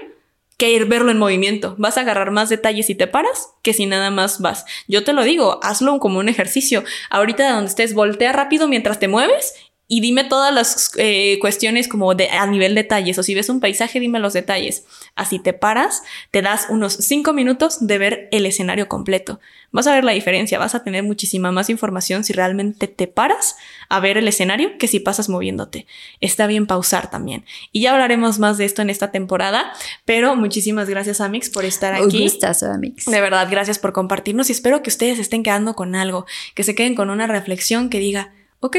que 0.56 0.70
ir 0.70 0.86
verlo 0.86 1.10
en 1.10 1.18
movimiento. 1.18 1.74
Vas 1.78 1.98
a 1.98 2.00
agarrar 2.00 2.30
más 2.30 2.48
detalles 2.48 2.86
si 2.86 2.94
te 2.94 3.06
paras 3.06 3.50
que 3.62 3.74
si 3.74 3.86
nada 3.86 4.10
más 4.10 4.40
vas. 4.40 4.64
Yo 4.88 5.04
te 5.04 5.12
lo 5.12 5.22
digo, 5.22 5.60
hazlo 5.62 5.98
como 5.98 6.18
un 6.18 6.28
ejercicio. 6.28 6.82
Ahorita 7.10 7.44
de 7.44 7.50
donde 7.50 7.68
estés, 7.68 7.94
voltea 7.94 8.32
rápido 8.32 8.66
mientras 8.66 8.98
te 8.98 9.08
mueves 9.08 9.54
y 9.88 10.00
dime 10.00 10.24
todas 10.24 10.52
las 10.52 10.90
eh, 10.96 11.38
cuestiones 11.40 11.86
como 11.86 12.14
de, 12.14 12.28
a 12.30 12.46
nivel 12.46 12.74
detalles. 12.74 13.18
O 13.18 13.22
si 13.22 13.34
ves 13.34 13.48
un 13.48 13.60
paisaje, 13.60 14.00
dime 14.00 14.18
los 14.18 14.32
detalles. 14.32 14.84
Así 15.14 15.38
te 15.38 15.52
paras, 15.52 16.02
te 16.32 16.42
das 16.42 16.66
unos 16.70 16.94
cinco 16.94 17.32
minutos 17.32 17.86
de 17.86 17.98
ver 17.98 18.28
el 18.32 18.46
escenario 18.46 18.88
completo. 18.88 19.38
Vas 19.70 19.86
a 19.86 19.94
ver 19.94 20.04
la 20.04 20.12
diferencia, 20.12 20.58
vas 20.58 20.74
a 20.74 20.82
tener 20.82 21.04
muchísima 21.04 21.52
más 21.52 21.70
información 21.70 22.24
si 22.24 22.32
realmente 22.32 22.88
te 22.88 23.06
paras 23.06 23.56
a 23.88 24.00
ver 24.00 24.16
el 24.16 24.26
escenario 24.26 24.76
que 24.78 24.88
si 24.88 24.98
pasas 24.98 25.28
moviéndote. 25.28 25.86
Está 26.20 26.48
bien 26.48 26.66
pausar 26.66 27.08
también. 27.08 27.44
Y 27.70 27.82
ya 27.82 27.92
hablaremos 27.92 28.40
más 28.40 28.58
de 28.58 28.64
esto 28.64 28.82
en 28.82 28.90
esta 28.90 29.12
temporada, 29.12 29.72
pero 30.04 30.34
muchísimas 30.34 30.88
gracias 30.88 31.20
Amix 31.20 31.48
por 31.50 31.64
estar 31.64 31.94
aquí. 31.94 32.22
gustazo, 32.22 32.66
Amix. 32.72 33.04
De 33.04 33.20
verdad, 33.20 33.46
gracias 33.50 33.78
por 33.78 33.92
compartirnos 33.92 34.48
y 34.48 34.52
espero 34.52 34.82
que 34.82 34.90
ustedes 34.90 35.20
estén 35.20 35.44
quedando 35.44 35.74
con 35.74 35.94
algo, 35.94 36.26
que 36.54 36.64
se 36.64 36.74
queden 36.74 36.96
con 36.96 37.10
una 37.10 37.26
reflexión 37.26 37.88
que 37.88 37.98
diga, 37.98 38.32
ok, 38.60 38.78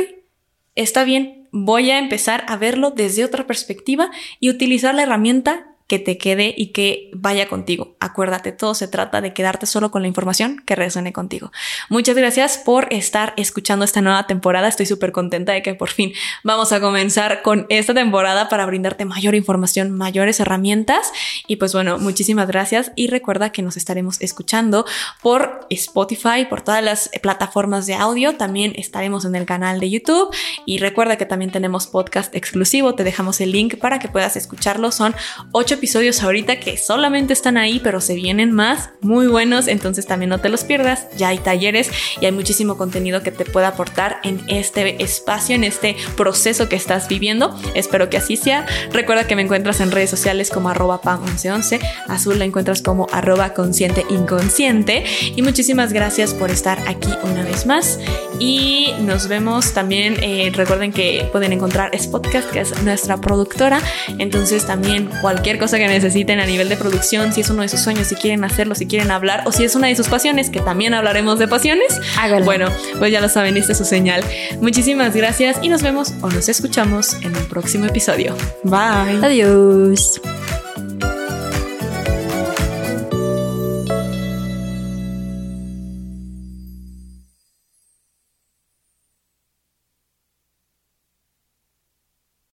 está 0.77 1.03
bien, 1.03 1.47
voy 1.51 1.91
a 1.91 1.99
empezar 1.99 2.45
a 2.47 2.55
verlo 2.55 2.91
desde 2.91 3.25
otra 3.25 3.45
perspectiva 3.45 4.09
y 4.39 4.49
utilizar 4.49 4.95
la 4.95 5.03
herramienta 5.03 5.76
que 5.87 5.99
te 5.99 6.17
quede 6.17 6.53
y 6.55 6.67
que 6.67 7.09
vaya 7.13 7.47
contigo. 7.47 7.95
Acuérdate, 7.99 8.51
todo 8.51 8.75
se 8.75 8.87
trata 8.87 9.21
de 9.21 9.33
quedarte 9.33 9.65
solo 9.65 9.89
con 9.89 10.01
la 10.01 10.07
información 10.07 10.61
que 10.65 10.75
resuene 10.75 11.13
contigo. 11.13 11.51
Muchas 11.89 12.15
gracias 12.15 12.57
por 12.57 12.93
estar 12.93 13.33
escuchando 13.37 13.85
esta 13.85 14.01
nueva 14.01 14.27
temporada. 14.27 14.67
Estoy 14.67 14.85
súper 14.85 15.11
contenta 15.11 15.53
de 15.53 15.61
que 15.61 15.75
por 15.75 15.89
fin 15.89 16.13
vamos 16.43 16.73
a 16.73 16.81
comenzar 16.81 17.41
con 17.41 17.65
esta 17.69 17.93
temporada 17.93 18.49
para 18.49 18.65
brindarte 18.65 19.05
mayor 19.05 19.33
información, 19.35 19.91
mayores 19.91 20.39
herramientas. 20.39 21.11
Y 21.47 21.55
pues 21.55 21.73
bueno, 21.73 21.97
muchísimas 21.97 22.47
gracias 22.47 22.91
y 22.95 23.07
recuerda 23.07 23.51
que 23.51 23.61
nos 23.61 23.77
estaremos 23.77 24.19
escuchando 24.21 24.85
por 25.21 25.67
Spotify, 25.69 26.45
por 26.49 26.61
todas 26.61 26.83
las 26.83 27.09
plataformas 27.21 27.87
de 27.87 27.95
audio. 27.95 28.35
También 28.35 28.73
estaremos 28.75 29.23
en 29.23 29.35
el 29.35 29.45
canal 29.45 29.79
de 29.79 29.89
YouTube 29.89 30.35
y 30.65 30.79
recuerda 30.79 31.17
que 31.17 31.25
también 31.25 31.51
tenemos 31.51 31.87
podcast 31.87 32.35
exclusivo. 32.35 32.95
Te 32.95 33.05
dejamos 33.05 33.39
el 33.39 33.51
link 33.51 33.77
para 33.77 33.99
que 33.99 34.09
puedas 34.09 34.35
escucharlo. 34.35 34.91
Son 34.91 35.15
ocho 35.53 35.76
episodios 35.77 36.23
ahorita 36.23 36.59
que 36.59 36.77
solamente 36.77 37.33
están 37.33 37.55
ahí, 37.55 37.79
pero 37.83 38.01
se 38.01 38.15
vienen 38.15 38.51
más 38.51 38.89
muy 39.01 39.27
buenos, 39.27 39.67
entonces 39.67 40.07
también 40.07 40.29
no 40.29 40.39
te 40.39 40.49
los 40.49 40.63
pierdas. 40.63 41.07
Ya 41.17 41.29
hay 41.29 41.37
talleres 41.37 41.91
y 42.19 42.25
hay 42.25 42.31
muchísimo 42.31 42.77
contenido 42.77 43.21
que 43.21 43.31
te 43.31 43.45
pueda 43.45 43.69
aportar 43.69 44.17
en 44.23 44.41
este 44.47 45.01
espacio, 45.03 45.55
en 45.55 45.63
este 45.63 45.95
proceso 46.15 46.67
que 46.67 46.75
estás 46.75 47.07
viviendo. 47.07 47.55
Espero 47.75 48.09
que 48.09 48.17
así 48.17 48.35
sea. 48.35 48.65
Recuerda 48.91 49.27
que 49.27 49.35
me 49.35 49.43
encuentras 49.43 49.79
en 49.79 49.91
redes 49.91 50.09
sociales 50.09 50.49
como 50.49 50.69
arroba 50.69 51.01
pan1111, 51.01 51.79
azul 52.07 52.39
la 52.39 52.45
encuentras 52.45 52.81
como 52.81 53.07
arroba 53.11 53.53
consciente 53.53 54.05
inconsciente 54.09 55.03
y 55.35 55.41
muchísimas 55.41 55.93
gracias 55.93 56.33
por 56.33 56.49
estar 56.49 56.79
aquí 56.87 57.09
una 57.23 57.43
vez 57.43 57.65
más 57.65 57.99
y 58.39 58.93
nos 59.01 59.27
vemos 59.27 59.73
también. 59.73 60.17
Eh, 60.21 60.51
recuerden 60.53 60.91
que 60.91 61.27
pueden 61.31 61.53
encontrar 61.53 61.91
Spotcast, 61.97 62.49
que 62.51 62.61
es 62.61 62.83
nuestra 62.83 63.17
productora, 63.17 63.81
entonces 64.17 64.65
también 64.65 65.09
cualquier 65.21 65.59
cosa 65.59 65.66
que 65.75 65.87
necesiten 65.87 66.39
a 66.39 66.45
nivel 66.45 66.69
de 66.69 66.77
producción, 66.77 67.33
si 67.33 67.41
es 67.41 67.49
uno 67.49 67.61
de 67.61 67.69
sus 67.69 67.81
sueños, 67.81 68.07
si 68.07 68.15
quieren 68.15 68.43
hacerlo, 68.43 68.75
si 68.75 68.85
quieren 68.85 69.11
hablar 69.11 69.43
o 69.45 69.51
si 69.51 69.63
es 69.63 69.75
una 69.75 69.87
de 69.87 69.95
sus 69.95 70.07
pasiones, 70.07 70.49
que 70.49 70.61
también 70.61 70.93
hablaremos 70.93 71.39
de 71.39 71.47
pasiones. 71.47 71.99
Bueno, 72.43 72.69
pues 72.99 73.11
ya 73.11 73.21
lo 73.21 73.29
saben, 73.29 73.57
esta 73.57 73.73
es 73.73 73.77
su 73.77 73.85
señal. 73.85 74.23
Muchísimas 74.61 75.15
gracias 75.15 75.57
y 75.61 75.69
nos 75.69 75.81
vemos 75.81 76.13
o 76.21 76.29
nos 76.29 76.49
escuchamos 76.49 77.15
en 77.21 77.35
un 77.35 77.45
próximo 77.45 77.85
episodio. 77.85 78.35
Bye. 78.63 79.23
Adiós. 79.23 80.21